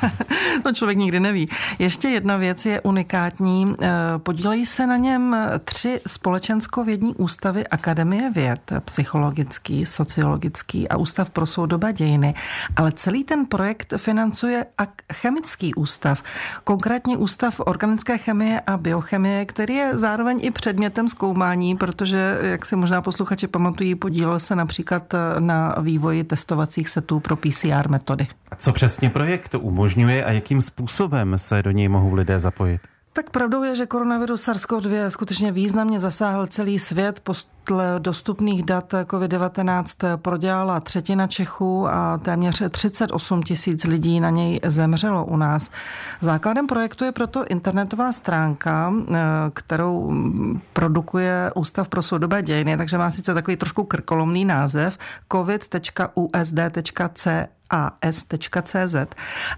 to 0.63 0.73
člověk 0.73 0.99
nikdy 0.99 1.21
neví. 1.21 1.49
Ještě 1.79 2.09
jedna 2.09 2.37
věc 2.37 2.67
je 2.67 2.81
unikátní. 2.81 3.75
E, 3.83 4.19
podílejí 4.19 4.67
se 4.67 4.87
na 4.87 4.97
něm 4.97 5.37
tři 5.65 6.01
společenskovědní 6.07 7.15
ústavy 7.15 7.67
a 7.67 7.77
Akademie 7.90 8.31
věd, 8.31 8.72
psychologický, 8.85 9.87
sociologický 9.87 10.88
a 10.88 10.96
Ústav 10.96 11.31
pro 11.31 11.46
soudobé 11.46 11.92
dějiny, 11.92 12.35
ale 12.76 12.92
celý 12.92 13.24
ten 13.24 13.46
projekt 13.46 13.94
financuje 13.96 14.66
chemický 15.12 15.74
ústav, 15.74 16.22
konkrétně 16.64 17.16
Ústav 17.16 17.61
organické 17.61 18.18
chemie 18.18 18.61
a 18.61 18.76
biochemie, 18.76 19.44
který 19.44 19.74
je 19.74 19.98
zároveň 19.98 20.38
i 20.42 20.50
předmětem 20.50 21.09
zkoumání, 21.09 21.76
protože, 21.76 22.38
jak 22.42 22.66
si 22.66 22.76
možná 22.76 23.03
posluchači 23.03 23.46
pamatují, 23.46 23.94
podílel 23.94 24.40
se 24.40 24.57
například 24.57 25.14
na 25.38 25.74
vývoji 25.81 26.24
testovacích 26.24 26.88
setů 26.88 27.20
pro 27.20 27.37
PCR 27.37 27.88
metody. 27.88 28.26
A 28.50 28.57
co 28.57 28.72
přesně 28.72 29.11
projekt 29.11 29.55
umožňuje 29.55 30.24
a 30.24 30.33
jakým 30.33 30.62
způsobem 30.62 31.38
se 31.38 31.62
do 31.62 31.70
něj 31.70 31.88
mohou 31.88 32.14
lidé 32.14 32.38
zapojit? 32.38 32.81
Tak 33.12 33.31
pravdou 33.31 33.62
je, 33.62 33.77
že 33.77 33.87
koronavirus 33.87 34.49
SARS-CoV-2 34.49 35.09
skutečně 35.09 35.53
významně 35.53 36.01
zasáhl 36.01 36.46
celý 36.46 36.79
svět. 36.79 37.20
Podle 37.20 37.94
dostupných 37.99 38.62
dat 38.62 38.92
COVID-19 38.92 40.16
prodělala 40.16 40.81
třetina 40.81 41.27
Čechů 41.27 41.88
a 41.88 42.18
téměř 42.18 42.62
38 42.70 43.42
tisíc 43.42 43.85
lidí 43.85 44.20
na 44.20 44.31
něj 44.31 44.61
zemřelo 44.64 45.25
u 45.25 45.37
nás. 45.37 45.70
Základem 46.20 46.66
projektu 46.66 47.05
je 47.05 47.12
proto 47.12 47.44
internetová 47.49 48.12
stránka, 48.12 48.94
kterou 49.55 50.14
produkuje 50.73 51.51
Ústav 51.55 51.88
pro 51.88 52.03
soudobé 52.03 52.42
dějiny, 52.42 52.77
takže 52.77 52.99
má 52.99 53.11
sice 53.11 53.35
takový 53.35 53.57
trošku 53.57 53.85
krkolomný 53.85 54.44
název 54.44 54.99
covid.usd.c 55.33 57.49
as.cz, 57.70 58.96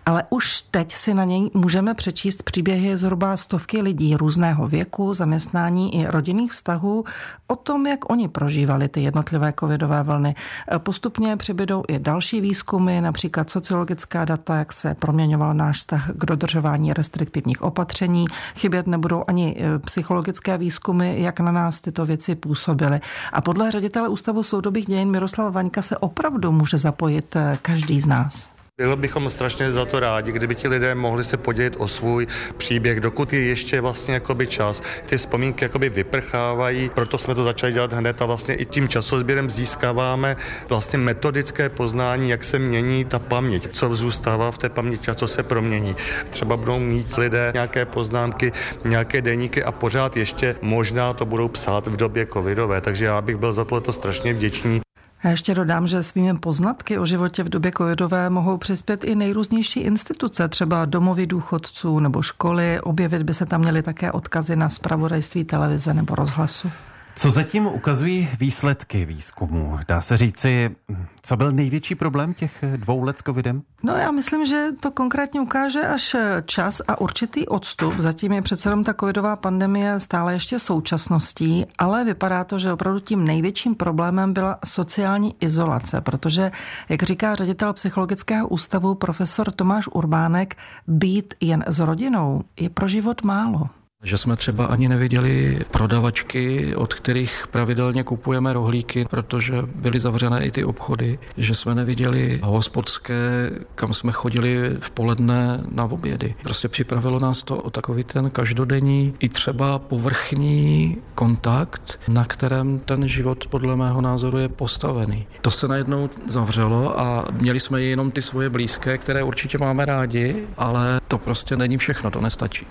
ale 0.07 0.25
už 0.31 0.63
teď 0.63 0.95
si 0.95 1.15
na 1.15 1.25
něj 1.25 1.51
můžeme 1.55 1.95
přečíst 1.95 2.43
příběhy 2.43 2.97
zhruba 2.97 3.37
stovky 3.37 3.81
lidí 3.81 4.17
různého 4.17 4.69
věku, 4.69 5.15
zaměstnání 5.15 5.95
i 5.95 6.07
rodinných 6.07 6.53
vztahů 6.53 7.05
o 7.47 7.57
tom, 7.57 7.87
jak 7.87 8.11
oni 8.11 8.29
prožívali 8.29 8.89
ty 8.89 9.03
jednotlivé 9.03 9.53
covidové 9.61 10.03
vlny. 10.03 10.35
Postupně 10.79 11.37
přibydou 11.37 11.83
i 11.89 11.99
další 11.99 12.41
výzkumy, 12.41 13.01
například 13.01 13.51
sociologická 13.51 14.25
data, 14.25 14.57
jak 14.57 14.73
se 14.73 14.95
proměňoval 14.95 15.55
náš 15.55 15.77
vztah 15.77 16.11
k 16.11 16.25
dodržování 16.25 16.93
restriktivních 16.93 17.63
opatření. 17.63 18.27
Chybět 18.57 18.87
nebudou 18.87 19.25
ani 19.27 19.57
e, 19.59 19.79
psychologické 19.79 20.59
výzkumy, 20.59 21.23
jak 21.23 21.41
na 21.41 21.53
nás 21.53 21.81
tyto 21.81 22.07
věci 22.07 22.35
působily. 22.35 23.01
A 23.33 23.41
podle 23.41 23.71
ředitele 23.71 24.09
Ústavu 24.09 24.43
soudobých 24.43 24.87
dějin 24.87 25.11
Miroslava 25.11 25.51
Vaňka 25.51 25.83
se 25.83 25.99
opravdu 25.99 26.53
může 26.53 26.79
zapojit 26.79 27.37
e, 27.37 27.59
každý 27.63 28.01
z 28.03 28.07
nás. 28.07 28.53
Byl 28.81 28.97
bychom 28.97 29.31
strašně 29.31 29.71
za 29.71 29.85
to 29.85 30.01
rádi, 30.01 30.33
kdyby 30.33 30.55
ti 30.55 30.69
lidé 30.69 30.95
mohli 30.95 31.25
se 31.25 31.37
podělit 31.37 31.77
o 31.79 31.89
svůj 31.89 32.27
příběh, 32.57 33.01
dokud 33.01 33.33
je 33.33 33.41
ještě 33.41 33.81
vlastně 33.81 34.15
jakoby 34.15 34.47
čas. 34.47 34.83
Ty 35.07 35.17
vzpomínky 35.17 35.65
jakoby 35.65 35.89
vyprchávají, 35.89 36.91
proto 36.95 37.19
jsme 37.19 37.35
to 37.35 37.43
začali 37.45 37.73
dělat 37.73 37.93
hned 37.93 38.23
a 38.23 38.27
vlastně 38.27 38.55
i 38.55 38.65
tím 38.65 38.89
časozběrem 38.89 39.51
získáváme 39.51 40.37
vlastně 40.69 40.99
metodické 40.99 41.69
poznání, 41.69 42.31
jak 42.31 42.45
se 42.45 42.59
mění 42.59 43.05
ta 43.05 43.19
paměť, 43.19 43.73
co 43.73 43.95
zůstává 43.95 44.51
v 44.51 44.59
té 44.59 44.69
paměti 44.69 45.11
a 45.11 45.15
co 45.15 45.29
se 45.29 45.43
promění. 45.43 45.97
Třeba 46.31 46.57
budou 46.57 46.79
mít 46.79 47.17
lidé 47.17 47.51
nějaké 47.55 47.87
poznámky, 47.87 48.53
nějaké 48.85 49.23
deníky 49.23 49.65
a 49.65 49.73
pořád 49.73 50.17
ještě 50.17 50.57
možná 50.63 51.13
to 51.13 51.27
budou 51.27 51.49
psát 51.49 51.87
v 51.87 51.97
době 51.97 52.27
covidové, 52.33 52.81
takže 52.81 53.05
já 53.05 53.21
bych 53.21 53.37
byl 53.37 53.53
za 53.53 53.65
tohle 53.65 53.93
strašně 53.93 54.35
vděčný. 54.35 54.81
A 55.23 55.29
ještě 55.29 55.55
dodám, 55.55 55.87
že 55.87 56.03
svými 56.03 56.39
poznatky 56.39 56.99
o 56.99 57.07
životě 57.07 57.43
v 57.43 57.49
době 57.49 57.73
covidové 57.77 58.31
mohou 58.31 58.59
přispět 58.59 59.05
i 59.05 59.15
nejrůznější 59.15 59.81
instituce, 59.81 60.49
třeba 60.49 60.85
domovy 60.85 61.27
důchodců 61.27 62.01
nebo 62.01 62.23
školy. 62.23 62.81
Objevit 62.81 63.23
by 63.23 63.35
se 63.35 63.47
tam 63.47 63.61
měly 63.61 63.83
také 63.83 64.13
odkazy 64.13 64.57
na 64.57 64.69
spravodajství 64.69 65.45
televize 65.45 65.95
nebo 65.95 66.15
rozhlasu. 66.15 66.71
Co 67.17 67.31
zatím 67.31 67.67
ukazují 67.67 68.29
výsledky 68.41 69.05
výzkumu? 69.05 69.79
Dá 69.89 70.01
se 70.01 70.17
říci, 70.17 70.77
co 71.23 71.37
byl 71.37 71.53
největší 71.53 71.95
problém 71.95 72.35
těch 72.35 72.65
dvou 72.77 73.03
let 73.03 73.19
s 73.19 73.23
covidem? 73.23 73.63
No 73.83 73.97
já 73.97 74.11
myslím, 74.11 74.47
že 74.47 74.69
to 74.81 74.91
konkrétně 74.91 75.41
ukáže 75.41 75.81
až 75.81 76.17
čas 76.47 76.83
a 76.89 77.01
určitý 77.01 77.49
odstup. 77.49 77.95
Zatím 77.99 78.33
je 78.33 78.43
přece 78.43 78.69
jenom 78.69 78.85
ta 78.85 78.95
covidová 78.95 79.37
pandemie 79.37 80.01
stále 80.01 80.33
ještě 80.33 80.59
současností, 80.59 81.67
ale 81.79 82.05
vypadá 82.05 82.45
to, 82.45 82.59
že 82.59 82.73
opravdu 82.73 83.01
tím 83.01 83.25
největším 83.25 83.75
problémem 83.75 84.33
byla 84.33 84.59
sociální 84.65 85.37
izolace, 85.41 86.01
protože, 86.01 86.51
jak 86.89 87.03
říká 87.03 87.35
ředitel 87.35 87.73
psychologického 87.73 88.49
ústavu 88.49 88.95
profesor 88.95 89.51
Tomáš 89.51 89.89
Urbánek, 89.93 90.57
být 90.87 91.35
jen 91.41 91.65
s 91.67 91.79
rodinou 91.79 92.43
je 92.61 92.71
pro 92.71 92.89
život 92.89 93.23
málo. 93.23 93.69
Že 94.05 94.19
jsme 94.19 94.37
třeba 94.37 94.65
ani 94.67 94.89
neviděli 94.89 95.61
prodavačky, 95.71 96.77
od 96.77 96.95
kterých 96.95 97.47
pravidelně 97.51 98.03
kupujeme 98.03 98.53
rohlíky, 98.53 99.05
protože 99.11 99.55
byly 99.75 100.01
zavřené 100.01 100.47
i 100.47 100.51
ty 100.51 100.65
obchody. 100.65 101.19
Že 101.37 101.55
jsme 101.55 101.75
neviděli 101.75 102.41
hospodské, 102.43 103.51
kam 103.75 103.95
jsme 103.95 104.13
chodili 104.13 104.77
v 104.81 104.91
poledne 104.91 105.61
na 105.73 105.85
obědy. 105.85 106.35
Prostě 106.43 106.69
připravilo 106.69 107.19
nás 107.19 107.43
to 107.43 107.57
o 107.57 107.71
takový 107.71 108.05
ten 108.05 108.31
každodenní 108.31 109.15
i 109.21 109.29
třeba 109.29 109.79
povrchní 109.79 110.97
kontakt, 111.15 112.01
na 112.09 112.25
kterém 112.25 112.79
ten 112.79 113.09
život 113.09 113.47
podle 113.47 113.77
mého 113.77 114.01
názoru 114.01 114.39
je 114.39 114.49
postavený. 114.49 115.27
To 115.41 115.51
se 115.51 115.69
najednou 115.69 116.11
zavřelo 116.27 117.01
a 117.01 117.27
měli 117.31 117.61
jsme 117.61 117.83
jenom 117.83 118.11
ty 118.11 118.23
svoje 118.23 118.51
blízké, 118.51 118.99
které 118.99 119.23
určitě 119.23 119.59
máme 119.61 119.85
rádi, 119.85 120.47
ale 120.57 121.01
to 121.09 121.19
prostě 121.19 121.57
není 121.57 121.79
všechno, 121.79 122.11
to 122.11 122.21
nestačí. 122.21 122.67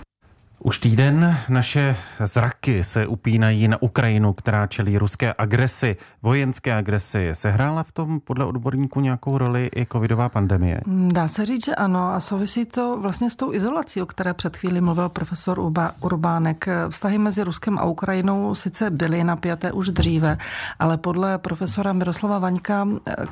Už 0.64 0.78
týden 0.78 1.38
naše 1.48 1.96
zraky 2.24 2.84
se 2.84 3.06
upínají 3.06 3.68
na 3.68 3.82
Ukrajinu, 3.82 4.32
která 4.32 4.66
čelí 4.66 4.98
ruské 4.98 5.34
agresi, 5.38 5.96
vojenské 6.22 6.74
agresi. 6.74 7.30
Sehrála 7.32 7.82
v 7.82 7.92
tom 7.92 8.20
podle 8.20 8.44
odborníků 8.44 9.00
nějakou 9.00 9.38
roli 9.38 9.70
i 9.76 9.86
covidová 9.86 10.28
pandemie? 10.28 10.80
Dá 11.12 11.28
se 11.28 11.46
říct, 11.46 11.64
že 11.64 11.74
ano 11.74 12.14
a 12.14 12.20
souvisí 12.20 12.64
to 12.64 12.98
vlastně 13.00 13.30
s 13.30 13.36
tou 13.36 13.52
izolací, 13.52 14.02
o 14.02 14.06
které 14.06 14.34
před 14.34 14.56
chvíli 14.56 14.80
mluvil 14.80 15.08
profesor 15.08 15.72
Urbánek. 16.00 16.68
Vztahy 16.88 17.18
mezi 17.18 17.42
Ruskem 17.42 17.78
a 17.78 17.84
Ukrajinou 17.84 18.54
sice 18.54 18.90
byly 18.90 19.24
napjaté 19.24 19.72
už 19.72 19.88
dříve, 19.88 20.38
ale 20.78 20.98
podle 20.98 21.38
profesora 21.38 21.92
Miroslava 21.92 22.38
Vaňka 22.38 22.88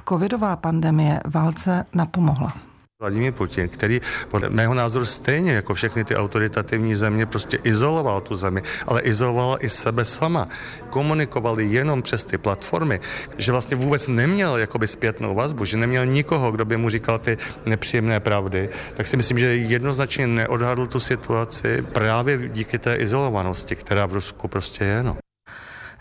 covidová 0.08 0.56
pandemie 0.56 1.20
válce 1.24 1.84
napomohla. 1.94 2.69
Vladimír 3.00 3.32
Putin, 3.32 3.68
který 3.68 4.00
podle 4.28 4.50
mého 4.50 4.74
názoru 4.74 5.04
stejně 5.04 5.52
jako 5.52 5.74
všechny 5.74 6.04
ty 6.04 6.16
autoritativní 6.16 6.94
země 6.94 7.26
prostě 7.26 7.58
izoloval 7.64 8.20
tu 8.20 8.34
zemi, 8.34 8.62
ale 8.86 9.02
izolovala 9.02 9.64
i 9.64 9.68
sebe 9.68 10.04
sama. 10.04 10.48
Komunikovali 10.90 11.66
jenom 11.66 12.02
přes 12.02 12.24
ty 12.24 12.38
platformy, 12.38 13.00
že 13.38 13.52
vlastně 13.52 13.76
vůbec 13.76 14.08
neměl 14.08 14.58
jakoby 14.58 14.86
zpětnou 14.86 15.34
vazbu, 15.34 15.64
že 15.64 15.76
neměl 15.76 16.06
nikoho, 16.06 16.52
kdo 16.52 16.64
by 16.64 16.76
mu 16.76 16.88
říkal 16.88 17.18
ty 17.18 17.36
nepříjemné 17.66 18.20
pravdy, 18.20 18.68
tak 18.96 19.06
si 19.06 19.16
myslím, 19.16 19.38
že 19.38 19.56
jednoznačně 19.56 20.26
neodhadl 20.26 20.86
tu 20.86 21.00
situaci 21.00 21.82
právě 21.82 22.48
díky 22.48 22.78
té 22.78 22.96
izolovanosti, 22.96 23.76
která 23.76 24.06
v 24.06 24.12
Rusku 24.12 24.48
prostě 24.48 24.84
je. 24.84 25.02
No. 25.02 25.29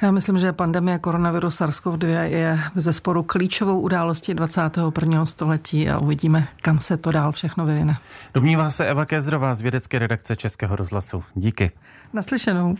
Já 0.01 0.11
myslím, 0.11 0.39
že 0.39 0.53
pandemie 0.53 0.99
koronaviru 0.99 1.47
SARS-CoV-2 1.47 2.23
je 2.23 2.59
ze 2.75 2.93
sporu 2.93 3.23
klíčovou 3.23 3.79
událostí 3.79 4.33
21. 4.33 5.25
století 5.25 5.89
a 5.89 5.99
uvidíme, 5.99 6.47
kam 6.61 6.79
se 6.79 6.97
to 6.97 7.11
dál 7.11 7.31
všechno 7.31 7.65
vyvine. 7.65 7.97
Domnívá 8.33 8.69
se 8.69 8.85
Eva 8.85 9.05
Kézrová 9.05 9.55
z 9.55 9.61
vědecké 9.61 9.99
redakce 9.99 10.35
Českého 10.35 10.75
rozhlasu. 10.75 11.23
Díky. 11.35 11.71
Naslyšenou. 12.13 12.75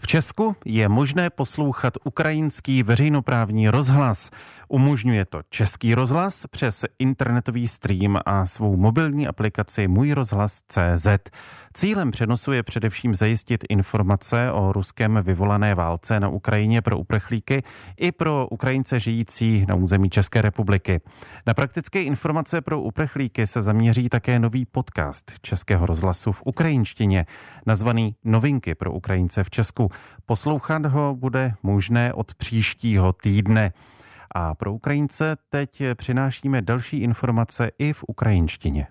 V 0.00 0.06
Česku 0.06 0.56
je 0.64 0.88
možné 0.88 1.30
poslouchat 1.30 1.94
ukrajinský 2.04 2.82
veřejnoprávní 2.82 3.68
rozhlas. 3.68 4.30
Umožňuje 4.68 5.24
to 5.24 5.40
Český 5.50 5.94
rozhlas 5.94 6.46
přes 6.50 6.84
internetový 6.98 7.68
stream 7.68 8.18
a 8.26 8.46
svou 8.46 8.76
mobilní 8.76 9.28
aplikaci 9.28 9.88
Můj 9.88 10.12
rozhlas 10.12 10.60
CZ. 10.68 11.06
Cílem 11.76 12.10
přenosu 12.10 12.52
je 12.52 12.62
především 12.62 13.14
zajistit 13.14 13.64
informace 13.68 14.52
o 14.52 14.72
ruském 14.72 15.20
vyvolané 15.22 15.74
válce 15.74 16.20
na 16.20 16.28
Ukrajině 16.28 16.82
pro 16.82 16.98
uprchlíky 16.98 17.62
i 17.96 18.12
pro 18.12 18.48
Ukrajince 18.50 19.00
žijící 19.00 19.66
na 19.68 19.74
území 19.74 20.10
České 20.10 20.42
republiky. 20.42 21.00
Na 21.46 21.54
praktické 21.54 22.02
informace 22.02 22.60
pro 22.60 22.80
uprchlíky 22.80 23.46
se 23.46 23.62
zaměří 23.62 24.08
také 24.08 24.38
nový 24.38 24.66
podcast 24.66 25.32
Českého 25.42 25.86
rozhlasu 25.86 26.32
v 26.32 26.42
ukrajinštině, 26.44 27.26
nazvaný 27.66 28.16
Novinky 28.24 28.74
pro 28.74 28.92
Ukrajince 28.92 29.44
v 29.44 29.50
Česku. 29.50 29.90
Poslouchat 30.26 30.86
ho 30.86 31.14
bude 31.14 31.54
možné 31.62 32.12
od 32.12 32.34
příštího 32.34 33.12
týdne. 33.12 33.72
A 34.34 34.54
pro 34.54 34.72
Ukrajince 34.72 35.36
teď 35.48 35.82
přinášíme 35.94 36.62
další 36.62 37.00
informace 37.00 37.70
i 37.78 37.92
v 37.92 38.04
ukrajinštině. 38.08 38.86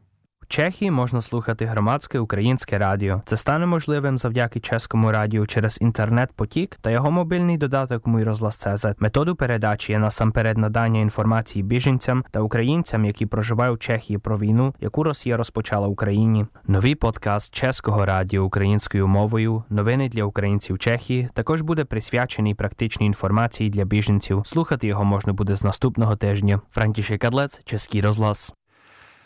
Чехії 0.47 0.91
можна 0.91 1.21
слухати 1.21 1.65
громадське 1.65 2.19
українське 2.19 2.77
радіо. 2.77 3.21
Це 3.25 3.37
стане 3.37 3.65
можливим 3.65 4.17
завдяки 4.17 4.59
чеському 4.59 5.11
радіо 5.11 5.45
через 5.45 5.77
інтернет-потік 5.81 6.77
та 6.81 6.91
його 6.91 7.11
мобільний 7.11 7.57
додаток 7.57 8.07
Мій 8.07 8.23
розглас 8.23 8.57
ЦЗ. 8.57 8.85
Методу 8.99 9.35
передачі 9.35 9.91
є 9.91 9.99
насамперед 9.99 10.57
надання 10.57 10.99
інформації 10.99 11.63
біженцям 11.63 12.23
та 12.31 12.39
українцям, 12.39 13.05
які 13.05 13.25
проживають 13.25 13.75
у 13.75 13.77
Чехії 13.77 14.17
про 14.17 14.37
війну, 14.37 14.73
яку 14.81 15.03
Росія 15.03 15.37
розпочала 15.37 15.87
в 15.87 15.91
Україні. 15.91 16.45
Новий 16.67 16.95
подкаст 16.95 17.53
чеського 17.53 18.05
радіо 18.05 18.43
українською 18.43 19.07
мовою, 19.07 19.63
новини 19.69 20.09
для 20.09 20.23
українців 20.23 20.79
Чехії, 20.79 21.29
також 21.33 21.61
буде 21.61 21.85
присвячений 21.85 22.53
практичній 22.53 23.05
інформації 23.05 23.69
для 23.69 23.85
біженців. 23.85 24.41
Слухати 24.45 24.87
його 24.87 25.03
можна 25.03 25.33
буде 25.33 25.55
з 25.55 25.63
наступного 25.63 26.15
тижня. 26.15 26.61
Франтішек 26.71 27.21
Кадлец, 27.21 27.61
Český 27.65 28.01
rozhlas. 28.01 28.53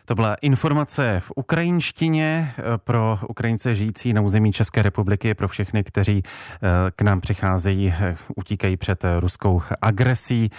To 0.07 0.15
byla 0.15 0.35
informace 0.41 1.19
v 1.19 1.31
ukrajinštině 1.35 2.53
eh, 2.57 2.63
pro 2.77 3.19
Ukrajince 3.29 3.75
žijící 3.75 4.13
na 4.13 4.21
území 4.21 4.51
České 4.53 4.81
republiky, 4.81 5.33
pro 5.33 5.47
všechny, 5.47 5.83
kteří 5.83 6.23
eh, 6.25 6.59
k 6.95 7.01
nám 7.01 7.21
přicházejí, 7.21 7.93
eh, 7.99 8.15
utíkají 8.35 8.77
před 8.77 9.05
ruskou 9.19 9.61
agresí. 9.81 10.49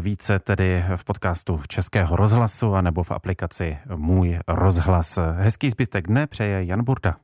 Více 0.00 0.38
tedy 0.38 0.84
v 0.96 1.04
podcastu 1.04 1.60
Českého 1.68 2.16
rozhlasu 2.16 2.74
anebo 2.74 3.02
v 3.02 3.10
aplikaci 3.10 3.78
Můj 3.96 4.38
rozhlas. 4.48 5.18
Hezký 5.36 5.70
zbytek 5.70 6.06
dne 6.06 6.26
přeje 6.26 6.64
Jan 6.64 6.84
Burda. 6.84 7.16